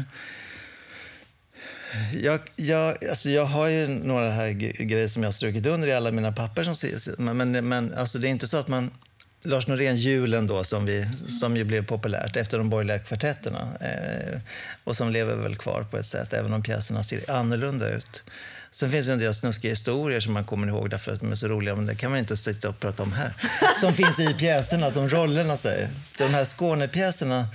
Jag, 2.23 2.41
jag, 2.57 3.05
alltså 3.05 3.31
jag 3.31 3.45
har 3.45 3.69
ju 3.69 3.87
några 3.89 4.31
här 4.31 4.51
grejer 4.85 5.09
som 5.09 5.23
jag 5.23 5.29
har 5.29 5.33
strukit 5.33 5.67
under 5.67 5.89
i 5.89 5.93
alla 5.93 6.13
mina 6.13 6.33
papper. 6.33 6.65
Som, 6.65 7.37
men 7.37 7.69
men 7.69 7.95
alltså 7.95 8.19
det 8.19 8.29
är 8.29 8.31
inte 8.31 8.49
så 8.49 8.57
att 8.57 8.69
man 8.69 8.91
Lars 9.43 9.67
Norén, 9.67 9.97
Julen, 9.97 10.47
då, 10.47 10.65
som, 10.65 10.87
vi, 10.87 11.09
som 11.29 11.57
ju 11.57 11.65
blev 11.65 11.87
populärt 11.87 12.37
efter 12.37 12.59
de 12.59 12.71
borgerliga 12.71 12.99
kvartetterna 12.99 13.69
eh, 13.81 14.41
och 14.85 14.97
som 14.97 15.11
lever 15.11 15.37
väl 15.37 15.57
kvar 15.57 15.87
på 15.91 15.97
ett 15.97 16.07
sätt, 16.07 16.33
även 16.33 16.53
om 16.53 16.63
pjäserna 16.63 17.05
ser 17.05 17.31
annorlunda 17.31 17.89
ut. 17.89 18.25
Sen 18.73 18.91
finns 18.91 19.07
det 19.07 19.13
en 19.13 19.19
del 19.19 19.35
snuskiga 19.35 19.71
historier 19.71 20.21
som 20.21 20.33
man 20.33 20.45
kommer 20.45 20.69
ihåg 20.69 20.91
därför 20.91 21.13
att 21.13 21.21
de 21.21 21.33
är 21.33 21.37
så 21.37 21.49
roliga, 21.49 21.77
men 21.77 21.87
det 21.87 21.95
kan 21.95 22.11
man 22.11 22.19
inte 22.19 22.37
sitta 22.37 22.69
och 22.69 22.81
prata 22.81 23.03
om 23.03 23.13
här. 23.13 23.33
Som 23.81 23.95
finns 23.95 24.21
i 24.21 24.35
pjäserna, 24.35 24.91
som 24.91 25.09
rollerna 25.09 25.57
säger. 25.57 25.89
De 26.19 26.35
här 26.35 26.45
Skånepjäserna 26.45 27.47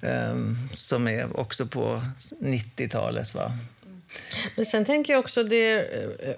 eh, 0.00 0.36
som 0.74 1.08
är 1.08 1.40
också 1.40 1.66
på 1.66 2.02
90-talet. 2.40 3.34
Va? 3.34 3.52
Men 4.56 4.66
sen 4.66 4.84
tänker 4.84 5.12
jag 5.12 5.20
också 5.20 5.44
det... 5.44 5.78
Eh, 6.28 6.34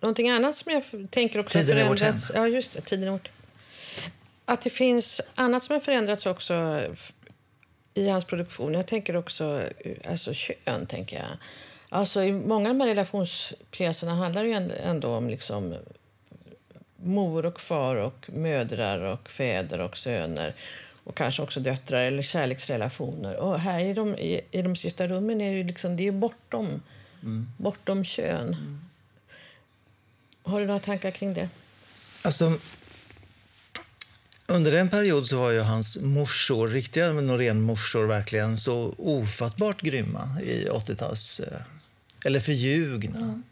någonting 0.00 0.30
annat 0.30 0.56
som 0.56 0.72
jag 0.72 1.10
tänker 1.10 1.38
också 1.38 1.58
Tiden 1.58 1.78
är 1.78 1.88
vårt 1.88 2.00
hem. 2.00 2.16
Ja, 2.34 2.48
just 2.48 2.72
det. 2.72 2.80
Tiden 2.80 3.08
är 3.08 3.12
vårt 3.12 3.28
att 4.44 4.62
det 4.62 4.70
finns 4.70 5.20
annat 5.34 5.62
som 5.62 5.72
har 5.72 5.80
förändrats 5.80 6.26
också 6.26 6.84
i 7.94 8.08
hans 8.08 8.24
produktion. 8.24 8.74
Jag 8.74 8.86
tänker 8.86 9.16
också 9.16 9.62
alltså 10.08 10.34
kön. 10.34 10.86
tänker 10.86 11.16
jag. 11.16 11.36
Alltså, 11.88 12.22
I 12.22 12.32
många 12.32 12.70
av 12.70 12.74
de 12.74 12.80
här 12.80 12.88
relationspjäserna 12.88 14.14
handlar 14.14 14.44
det 14.44 14.74
ändå 14.74 15.08
om 15.08 15.28
liksom 15.28 15.74
mor 16.96 17.46
och 17.46 17.60
far 17.60 17.96
och 17.96 18.30
mödrar 18.32 18.98
och 18.98 19.28
fäder 19.28 19.78
och 19.78 19.96
söner 19.96 20.54
och 21.04 21.16
kanske 21.16 21.42
också 21.42 21.60
döttrar 21.60 22.02
eller 22.02 22.22
kärleksrelationer. 22.22 23.36
Och 23.36 23.60
här 23.60 23.80
i 23.80 23.94
de, 23.94 24.14
i, 24.14 24.40
i 24.50 24.62
de 24.62 24.76
sista 24.76 25.06
rummen 25.06 25.40
är 25.40 25.54
det, 25.54 25.64
liksom, 25.64 25.96
det 25.96 26.06
är 26.06 26.12
bortom, 26.12 26.82
mm. 27.22 27.48
bortom 27.56 28.04
kön. 28.04 28.48
Mm. 28.48 28.80
Har 30.42 30.60
du 30.60 30.66
några 30.66 30.80
tankar 30.80 31.10
kring 31.10 31.34
det? 31.34 31.48
Alltså, 32.22 32.52
under 34.46 34.72
en 34.72 34.88
period 34.88 35.28
så 35.28 35.38
var 35.38 35.50
ju 35.50 35.60
hans 35.60 35.98
morsor, 36.00 36.68
riktiga 36.68 37.12
Norén-morsor, 37.12 38.06
verkligen 38.06 38.58
så 38.58 38.94
ofattbart 38.98 39.82
grymma 39.82 40.40
i 40.42 40.68
80-tals... 40.68 41.40
Eh, 41.40 41.60
eller 42.24 42.40
förljugna. 42.40 43.18
Mm. 43.18 43.42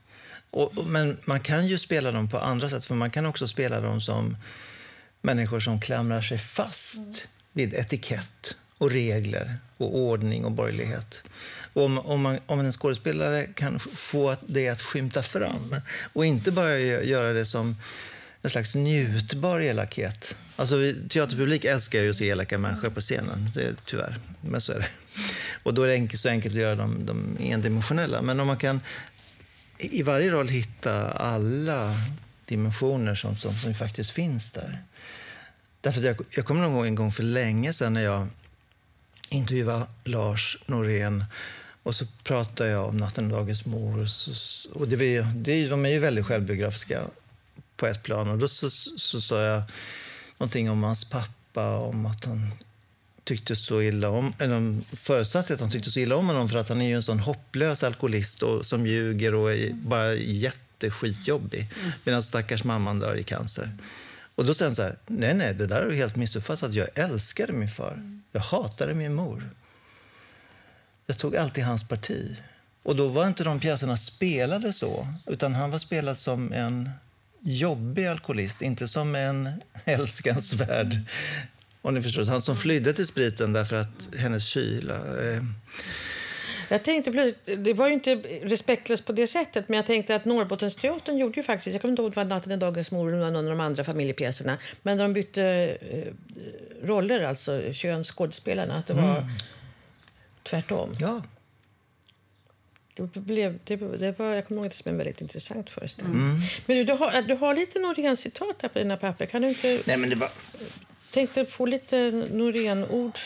Och, 0.50 0.72
men 0.86 1.18
man 1.24 1.40
kan 1.40 1.66
ju 1.66 1.78
spela 1.78 2.12
dem 2.12 2.28
på 2.28 2.38
andra 2.38 2.68
sätt, 2.68 2.84
för 2.84 2.94
man 2.94 3.10
kan 3.10 3.26
också 3.26 3.48
spela 3.48 3.80
dem 3.80 4.00
som 4.00 4.36
människor 5.20 5.60
som 5.60 5.80
klamrar 5.80 6.22
sig 6.22 6.38
fast 6.38 6.96
mm. 6.96 7.14
vid 7.52 7.74
etikett 7.74 8.56
och 8.78 8.90
regler 8.90 9.56
och 9.76 9.96
ordning 9.96 10.44
och 10.44 10.52
borgerlighet. 10.52 11.22
Och 11.72 11.84
om, 11.84 11.98
om, 11.98 12.22
man, 12.22 12.38
om 12.46 12.60
en 12.60 12.72
skådespelare 12.72 13.46
kan 13.46 13.80
få 13.80 14.36
det 14.46 14.68
att 14.68 14.82
skymta 14.82 15.22
fram 15.22 15.76
och 16.12 16.26
inte 16.26 16.52
bara 16.52 16.78
göra 16.78 17.32
det 17.32 17.46
som 17.46 17.76
en 18.42 18.50
slags 18.50 18.74
njutbar 18.74 19.60
elakhet. 19.60 20.36
Alltså, 20.56 20.76
teaterpublik 21.08 21.64
älskar 21.64 22.00
ju 22.00 22.10
att 22.10 22.16
se 22.16 22.28
elaka 22.28 22.58
människor 22.58 22.90
på 22.90 23.00
scenen, 23.00 23.50
det, 23.54 23.74
tyvärr. 23.84 24.18
Men 24.40 24.60
så 24.60 24.72
är 24.72 24.78
det. 24.78 24.88
Och 25.62 25.74
då 25.74 25.82
är 25.82 25.88
det 25.88 25.94
enkelt, 25.94 26.20
så 26.20 26.28
enkelt 26.28 26.54
att 26.54 26.60
göra 26.60 26.74
dem, 26.74 27.06
dem 27.06 27.36
endimensionella. 27.40 28.22
Men 28.22 28.40
om 28.40 28.46
man 28.46 28.56
kan 28.56 28.80
i 29.78 30.02
varje 30.02 30.30
roll 30.30 30.48
hitta 30.48 31.10
alla 31.10 31.94
dimensioner 32.44 33.14
som, 33.14 33.36
som, 33.36 33.54
som 33.54 33.74
faktiskt 33.74 34.10
finns 34.10 34.50
där. 34.50 34.78
Därför 35.80 36.00
jag, 36.00 36.16
jag 36.30 36.44
kommer 36.46 36.64
ihåg 36.64 36.86
en 36.86 36.94
gång 36.94 37.12
för 37.12 37.22
länge 37.22 37.72
sedan 37.72 37.92
när 37.92 38.02
jag 38.02 38.26
intervjuade 39.28 39.86
Lars 40.04 40.58
Norén 40.66 41.24
och 41.82 41.94
så 41.94 42.06
pratade 42.24 42.70
jag 42.70 42.88
om 42.88 42.96
Natten 42.96 43.24
och 43.24 43.38
dagens 43.38 43.66
mor. 43.66 44.02
Och, 44.02 44.08
så, 44.08 44.70
och 44.70 44.88
det, 44.88 45.20
det, 45.34 45.68
de 45.68 45.86
är 45.86 45.90
ju 45.90 45.98
väldigt 45.98 46.26
självbiografiska 46.26 47.02
på 47.76 47.86
ett 47.86 48.02
plan. 48.02 48.30
Och 48.30 48.38
då 48.38 48.48
så, 48.48 48.70
så, 48.70 48.98
så 48.98 49.20
sa 49.20 49.42
jag 49.42 49.62
någonting 50.42 50.70
om 50.70 50.82
hans 50.82 51.04
pappa, 51.04 51.76
om 51.76 52.06
att 52.06 52.24
han 52.24 52.52
tyckte 53.24 53.56
så 53.56 53.82
illa 53.82 54.08
om, 54.08 54.32
eller 54.38 54.96
förutsatte 54.96 55.54
att 55.54 55.60
han 55.60 55.70
tyckte 55.70 55.90
så 55.90 56.00
illa 56.00 56.16
om 56.16 56.26
honom 56.26 56.48
för 56.48 56.58
att 56.58 56.68
han 56.68 56.80
är 56.80 56.88
ju 56.88 56.94
en 56.94 57.02
sån 57.02 57.18
hopplös 57.18 57.82
alkoholist 57.82 58.42
och, 58.42 58.66
som 58.66 58.86
ljuger 58.86 59.34
och 59.34 59.52
är 59.52 59.72
bara 59.72 60.14
jätteskitjobbig. 60.14 61.68
Medan 62.04 62.22
stackars 62.22 62.64
mamman 62.64 62.98
dör 62.98 63.16
i 63.16 63.22
cancer. 63.22 63.78
Och 64.34 64.44
då 64.44 64.54
säger 64.54 64.70
han 64.70 64.76
så 64.76 64.82
här, 64.82 64.96
nej 65.06 65.34
nej, 65.34 65.54
det 65.54 65.66
där 65.66 65.80
är 65.80 65.90
helt 65.90 66.16
missuppfattat. 66.16 66.74
Jag 66.74 66.88
älskade 66.94 67.52
min 67.52 67.70
far. 67.70 68.20
Jag 68.32 68.40
hatade 68.40 68.94
min 68.94 69.14
mor. 69.14 69.50
Jag 71.06 71.18
tog 71.18 71.36
alltid 71.36 71.64
hans 71.64 71.88
parti. 71.88 72.36
Och 72.82 72.96
då 72.96 73.08
var 73.08 73.26
inte 73.26 73.44
de 73.44 73.60
pjäserna 73.60 73.96
spelade 73.96 74.72
så, 74.72 75.06
utan 75.26 75.54
han 75.54 75.70
var 75.70 75.78
spelad 75.78 76.18
som 76.18 76.52
en 76.52 76.90
jobbig 77.42 78.06
alkoholist, 78.06 78.62
inte 78.62 78.88
som 78.88 79.14
en 79.14 79.48
älskansvärd. 79.84 80.98
Om 81.82 81.94
ni 81.94 82.02
förstår, 82.02 82.24
han 82.24 82.42
som 82.42 82.56
flydde 82.56 82.92
till 82.92 83.06
spriten 83.06 83.52
därför 83.52 83.76
att 83.76 84.14
hennes 84.18 84.44
kyla... 84.44 84.94
Eh. 84.94 85.42
Jag 86.68 86.82
tänkte 86.84 87.12
plötsligt, 87.12 87.64
det 87.64 87.72
var 87.74 87.88
ju 87.88 87.94
inte 87.94 88.14
respektlöst 88.42 89.06
på 89.06 89.12
det 89.12 89.26
sättet, 89.26 89.68
men 89.68 89.76
jag 89.76 89.86
tänkte 89.86 90.16
att 90.16 90.24
Norrbottensteatern 90.24 91.18
gjorde 91.18 91.36
ju 91.36 91.42
faktiskt, 91.42 91.74
jag 91.74 91.80
kommer 91.80 91.92
inte 91.92 92.02
ihåg 92.02 92.14
vad 92.14 92.26
Natten 92.26 92.52
är 92.52 92.56
dagens 92.56 92.90
mor 92.90 93.12
och 93.12 93.18
någon 93.18 93.36
av 93.36 93.44
de 93.44 93.60
andra 93.60 93.84
familjepjäserna, 93.84 94.58
men 94.82 94.98
de 94.98 95.12
bytte 95.12 95.44
eh, 95.80 96.12
roller, 96.86 97.22
alltså 97.22 97.72
kön, 97.72 98.04
skådespelarna, 98.04 98.74
att 98.74 98.86
det 98.86 98.94
var 98.94 99.18
mm. 99.18 99.28
tvärtom. 100.42 100.92
Ja. 100.98 101.22
Det 102.94 103.20
blev, 103.20 103.58
det, 103.64 103.76
det 103.76 104.18
var, 104.18 104.26
jag 104.26 104.46
kommer 104.46 104.60
ihåg 104.60 104.70
det 104.70 104.76
som 104.76 104.90
en 104.90 104.98
väldigt 104.98 105.20
intressant 105.20 105.70
föreställning. 105.70 106.16
Mm. 106.16 106.40
Men 106.66 106.76
du, 106.76 106.84
du, 106.84 106.92
har, 106.92 107.22
du 107.22 107.34
har 107.34 107.54
lite 107.54 107.78
Norén-citat 107.78 108.62
här 108.62 108.68
på 108.68 108.78
dina 108.78 108.96
papper. 108.96 109.26
Kan 109.26 109.42
du 109.42 109.48
inte... 109.48 109.82
Nej, 109.86 109.96
men 109.96 110.10
det 110.10 110.16
var... 110.16 110.30
Tänkte 111.10 111.44
få 111.44 111.66
lite 111.66 112.10
Norén-ord 112.32 113.18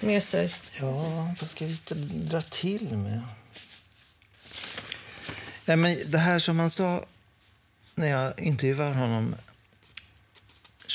med 0.00 0.22
sig. 0.22 0.54
Ja, 0.80 1.34
vad 1.40 1.50
ska 1.50 1.64
jag 1.64 1.72
inte 1.72 1.94
dra 1.94 2.42
till 2.42 2.96
med? 2.96 3.22
Nej, 5.64 5.76
men 5.76 6.10
det 6.10 6.18
här 6.18 6.38
som 6.38 6.58
han 6.58 6.70
sa 6.70 7.04
när 7.94 8.08
jag 8.08 8.40
intervjuade 8.40 8.94
honom 8.94 9.34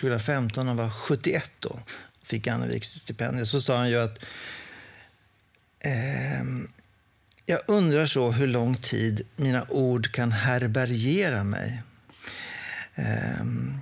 2015, 0.01 0.67
han 0.67 0.77
var 0.77 0.89
71 0.89 1.53
då, 1.59 1.79
fick 2.23 2.47
Anneviks 2.47 2.89
stipendium, 2.89 3.45
så 3.45 3.61
sa 3.61 3.77
han 3.77 3.89
ju 3.89 3.99
att 3.99 4.19
eh, 5.79 6.43
jag 7.45 7.61
undrar 7.67 8.05
så 8.05 8.31
hur 8.31 8.47
lång 8.47 8.77
tid 8.77 9.27
mina 9.35 9.65
ord 9.69 10.11
kan 10.11 10.31
härbärgera 10.31 11.43
mig. 11.43 11.81
Um, 12.95 13.79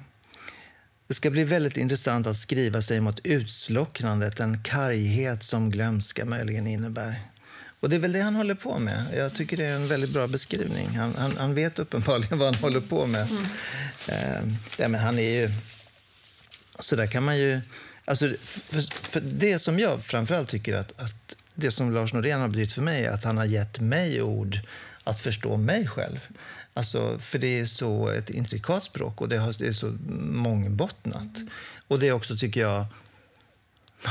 det 1.07 1.13
ska 1.13 1.29
bli 1.29 1.43
väldigt 1.43 1.77
intressant 1.77 2.27
att 2.27 2.37
skriva 2.37 2.81
sig 2.81 3.01
mot 3.01 3.19
utslocknandet, 3.23 4.37
den 4.37 4.63
karghet 4.63 5.43
som 5.43 5.71
glömska 5.71 6.25
möjligen 6.25 6.67
innebär. 6.67 7.21
Och 7.79 7.89
det 7.89 7.95
är 7.95 7.99
väl 7.99 8.11
det 8.11 8.21
han 8.21 8.35
håller 8.35 8.55
på 8.55 8.79
med. 8.79 9.05
Jag 9.15 9.33
tycker 9.33 9.57
det 9.57 9.65
är 9.65 9.75
en 9.75 9.87
väldigt 9.87 10.13
bra 10.13 10.27
beskrivning. 10.27 10.89
Han, 10.89 11.15
han, 11.15 11.37
han 11.37 11.55
vet 11.55 11.79
uppenbarligen 11.79 12.37
vad 12.37 12.55
han 12.55 12.63
håller 12.63 12.81
på 12.81 13.05
med. 13.05 13.27
Mm. 13.31 13.43
Uh, 14.09 14.55
ja, 14.77 14.87
men 14.87 15.01
han 15.01 15.19
är 15.19 15.41
ju... 15.41 15.49
Så 16.79 16.95
där 16.95 17.07
kan 17.07 17.23
man 17.23 17.37
ju... 17.37 17.61
Alltså, 18.05 18.33
för, 18.41 18.81
för 19.09 19.21
det 19.21 19.59
som 19.59 19.79
jag 19.79 20.03
framförallt 20.03 20.49
tycker 20.49 20.75
att, 20.75 21.01
att 21.01 21.35
det 21.55 21.71
som 21.71 21.93
Lars 21.93 22.13
Norén 22.13 22.41
har 22.41 22.47
betytt 22.47 22.73
för 22.73 22.81
mig 22.81 23.05
är 23.05 23.11
att 23.11 23.23
han 23.23 23.37
har 23.37 23.45
gett 23.45 23.79
mig 23.79 24.21
ord 24.21 24.59
att 25.03 25.19
förstå 25.19 25.57
mig 25.57 25.87
själv. 25.87 26.19
Alltså, 26.73 27.19
för 27.19 27.39
det 27.39 27.59
är 27.59 27.65
så 27.65 28.09
ett 28.09 28.29
intrikat 28.29 28.83
språk 28.83 29.21
och 29.21 29.29
det 29.29 29.35
är 29.35 29.73
så 29.73 29.97
mångbottnat. 30.19 31.37
Och 31.87 31.99
det 31.99 32.07
är 32.07 32.11
också, 32.11 32.37
tycker 32.37 32.61
jag, 32.61 32.85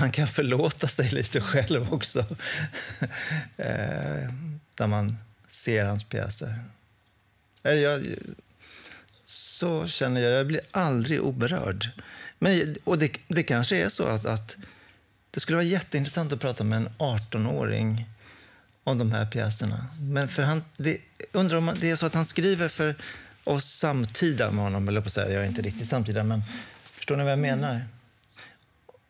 man 0.01 0.12
kan 0.12 0.28
förlåta 0.28 0.88
sig 0.88 1.11
lite 1.11 1.41
själv 1.41 1.93
också. 1.93 2.18
eh, 3.57 4.28
när 4.78 4.86
man 4.86 5.16
ser 5.49 5.84
hans 5.84 6.05
pjäser. 6.05 6.59
Eh, 7.62 7.74
jag, 7.74 8.07
så 9.24 9.86
känner 9.86 10.20
jag, 10.20 10.32
jag 10.32 10.47
blir 10.47 10.61
aldrig 10.70 11.20
oberörd. 11.20 11.91
Men, 12.38 12.76
och 12.84 12.99
det, 12.99 13.12
det 13.28 13.43
kanske 13.43 13.76
är 13.76 13.88
så 13.88 14.05
att, 14.05 14.26
att 14.26 14.57
det 15.31 15.41
skulle 15.41 15.57
vara 15.57 15.66
jätteintressant 15.66 16.33
att 16.33 16.41
prata 16.41 16.64
med 16.64 16.76
en 16.76 16.89
18-åring 16.99 18.07
om 18.85 18.99
de 18.99 19.12
här 19.12 19.26
pjäserna. 19.26 19.87
Men 20.01 20.28
för 20.28 20.43
han, 20.43 20.64
det, 20.76 20.99
undrar 21.33 21.59
om 21.59 21.74
det 21.81 21.91
är 21.91 21.97
så 21.97 22.07
att 22.07 22.14
han 22.14 22.26
skriver 22.26 22.68
för 22.68 22.95
oss 23.45 23.64
samtida 23.64 24.51
med 24.51 24.64
honom, 24.64 24.89
eller 24.89 25.01
på 25.01 25.07
att 25.07 25.12
säga, 25.12 25.33
jag 25.33 25.43
är 25.43 25.49
inte 25.49 25.62
riktigt 25.62 25.89
samtida, 25.89 26.24
men 26.24 26.43
förstår 26.83 27.16
ni 27.16 27.22
vad 27.22 27.33
jag 27.33 27.39
menar? 27.39 27.85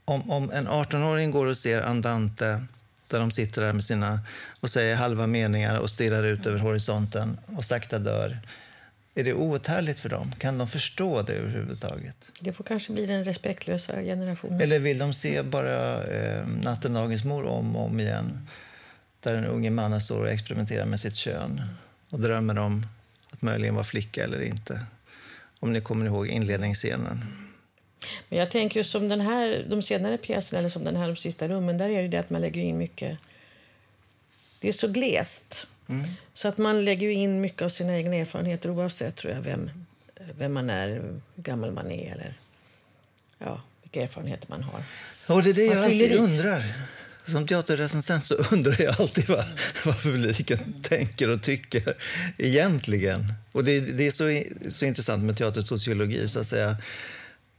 Om, 0.04 0.30
om 0.30 0.50
en 0.50 0.68
18-åring 0.68 1.30
går 1.30 1.46
och 1.46 1.56
ser 1.56 1.82
Andante 1.82 2.66
där 3.08 3.20
de 3.20 3.30
sitter 3.30 3.62
där 3.62 3.72
med 3.72 3.84
sina 3.84 4.20
och 4.60 4.70
säger 4.70 4.96
halva 4.96 5.26
meningar 5.26 5.78
och 5.78 5.90
stirrar 5.90 6.22
ut 6.22 6.46
över 6.46 6.58
horisonten 6.58 7.38
och 7.46 7.64
sakta 7.64 7.98
dör. 7.98 8.38
Är 9.14 9.24
det 9.24 9.34
outhärdligt 9.34 10.00
för 10.00 10.08
dem? 10.08 10.32
Kan 10.38 10.58
de 10.58 10.68
förstå 10.68 11.22
det 11.22 11.32
överhuvudtaget? 11.32 12.16
Det 12.40 12.52
får 12.52 12.64
kanske 12.64 12.92
bli 12.92 13.06
den 13.06 13.24
respektlösa 13.24 14.02
generationen. 14.02 14.60
Eller 14.60 14.78
vill 14.78 14.98
de 14.98 15.14
se 15.14 15.42
bara 15.42 16.04
eh, 16.04 16.46
Natten 16.46 16.94
dagens 16.94 17.24
mor 17.24 17.46
om 17.46 17.76
och 17.76 17.84
om 17.84 18.00
igen? 18.00 18.48
Där 19.20 19.34
den 19.34 19.44
unge 19.44 19.70
mannen 19.70 20.00
står 20.00 20.24
och 20.24 20.30
experimenterar 20.30 20.86
med 20.86 21.00
sitt 21.00 21.14
kön 21.14 21.60
och 22.10 22.20
drömmer 22.20 22.58
om 22.58 22.86
att 23.30 23.42
möjligen 23.42 23.74
vara 23.74 23.84
flicka 23.84 24.24
eller 24.24 24.42
inte. 24.42 24.80
Om 25.60 25.72
ni 25.72 25.80
kommer 25.80 26.06
ihåg 26.06 26.26
inledningsscenen. 26.26 27.24
Men 28.28 28.38
jag 28.38 28.50
tänker 28.50 28.82
som 28.82 29.08
den 29.08 29.20
här, 29.20 29.64
de 29.68 29.82
senare 29.82 30.18
pjäserna, 30.18 30.58
eller 30.58 30.68
som 30.68 30.84
den 30.84 30.96
här 30.96 31.06
De 31.06 31.16
sista 31.16 31.48
rummen, 31.48 31.78
där 31.78 31.88
är 31.88 32.02
det, 32.02 32.08
det 32.08 32.18
att 32.18 32.30
man 32.30 32.40
lägger 32.40 32.60
in 32.60 32.78
mycket... 32.78 33.18
Det 34.60 34.68
är 34.68 34.72
så 34.72 34.88
glest. 34.88 35.66
Mm. 35.90 36.10
Så 36.34 36.48
att 36.48 36.58
man 36.58 36.84
lägger 36.84 37.08
in 37.08 37.40
mycket 37.40 37.62
av 37.62 37.68
sina 37.68 37.96
egna 37.96 38.16
erfarenheter 38.16 38.70
oavsett 38.70 39.16
tror 39.16 39.32
jag, 39.32 39.40
vem, 39.40 39.70
vem 40.38 40.52
man 40.52 40.70
är, 40.70 40.88
hur 40.88 41.20
gammal 41.36 41.72
man 41.72 41.90
är 41.90 42.12
eller 42.12 42.34
ja, 43.38 43.62
vilka 43.82 44.02
erfarenheter 44.02 44.46
man 44.48 44.62
har. 44.62 44.82
Och 45.26 45.42
det 45.42 45.50
är 45.50 45.54
det 45.54 45.66
man 45.66 45.76
jag 45.76 45.84
alltid 45.84 46.10
dit. 46.10 46.20
undrar. 46.20 46.64
Som 47.26 47.46
teaterrecensent 47.46 48.26
så 48.26 48.34
undrar 48.52 48.82
jag 48.82 49.00
alltid 49.00 49.28
vad, 49.28 49.44
vad 49.84 50.02
publiken 50.02 50.74
tänker 50.82 51.30
och 51.30 51.42
tycker 51.42 51.94
egentligen. 52.38 53.32
Och 53.52 53.64
det, 53.64 53.80
det 53.80 54.06
är 54.06 54.10
så, 54.10 54.42
så 54.70 54.84
intressant 54.84 55.24
med 55.24 55.36
teatersociologi, 55.36 56.28
så 56.28 56.40
att 56.40 56.46
säga. 56.46 56.76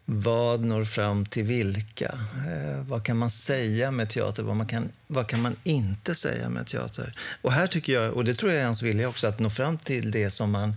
Vad 0.06 0.64
når 0.64 0.86
fram 0.86 1.26
till 1.26 1.44
vilka? 1.44 2.20
Eh, 2.48 2.84
vad 2.88 3.06
kan 3.06 3.18
man 3.18 3.32
säga 3.32 3.92
med 3.92 4.10
teater? 4.10 4.44
Vad, 4.44 4.56
man 4.56 4.68
kan, 4.68 4.92
vad 5.08 5.28
kan 5.28 5.42
man 5.42 5.56
inte 5.64 6.16
säga 6.16 6.50
med 6.50 6.68
teater? 6.68 7.16
Och 7.42 7.54
här 7.54 7.68
tycker 7.68 7.94
jag, 7.94 8.14
och 8.14 8.26
det 8.26 8.36
tror 8.36 8.52
jag 8.52 8.62
är 8.62 8.66
hans 8.66 8.82
vilja 8.82 9.10
också, 9.10 9.28
att 9.28 9.40
nå 9.40 9.50
fram 9.50 9.78
till 9.78 10.12
det 10.12 10.30
som 10.30 10.52
man 10.52 10.76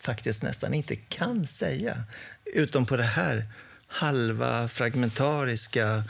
faktiskt 0.00 0.42
nästan 0.42 0.74
inte 0.74 0.96
kan 0.96 1.46
säga. 1.46 1.96
Utom 2.44 2.86
på 2.86 2.96
det 2.96 3.02
här 3.02 3.46
halva, 3.86 4.68
fragmentariska, 4.68 6.04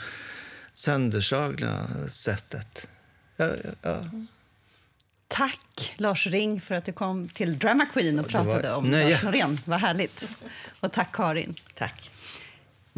sönderslagna 0.73 1.87
sättet. 2.07 2.87
Ja, 3.37 3.51
ja. 3.81 4.09
Tack, 5.27 5.93
Lars 5.97 6.27
Ring, 6.27 6.61
för 6.61 6.75
att 6.75 6.85
du 6.85 6.93
kom 6.93 7.29
till 7.29 7.59
Drama 7.59 7.85
Queen 7.85 8.19
och 8.19 8.27
pratade 8.27 8.73
om. 8.73 8.91
Lars 8.91 9.23
Norén. 9.23 9.59
Vad 9.65 9.79
härligt. 9.79 10.29
Och 10.79 10.91
tack, 10.91 11.11
Karin. 11.11 11.55
Tack. 11.75 12.11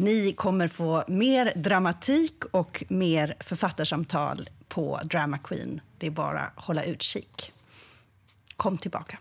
Ni 0.00 0.32
kommer 0.32 0.68
få 0.68 1.04
mer 1.08 1.52
dramatik 1.56 2.44
och 2.50 2.84
mer 2.88 3.36
författarsamtal 3.40 4.48
på 4.68 5.00
Drama 5.04 5.38
Queen. 5.38 5.80
Det 5.98 6.06
är 6.06 6.10
bara 6.10 6.40
att 6.40 6.64
hålla 6.64 6.84
utkik. 6.84 7.52
Kom 8.56 8.78
tillbaka. 8.78 9.18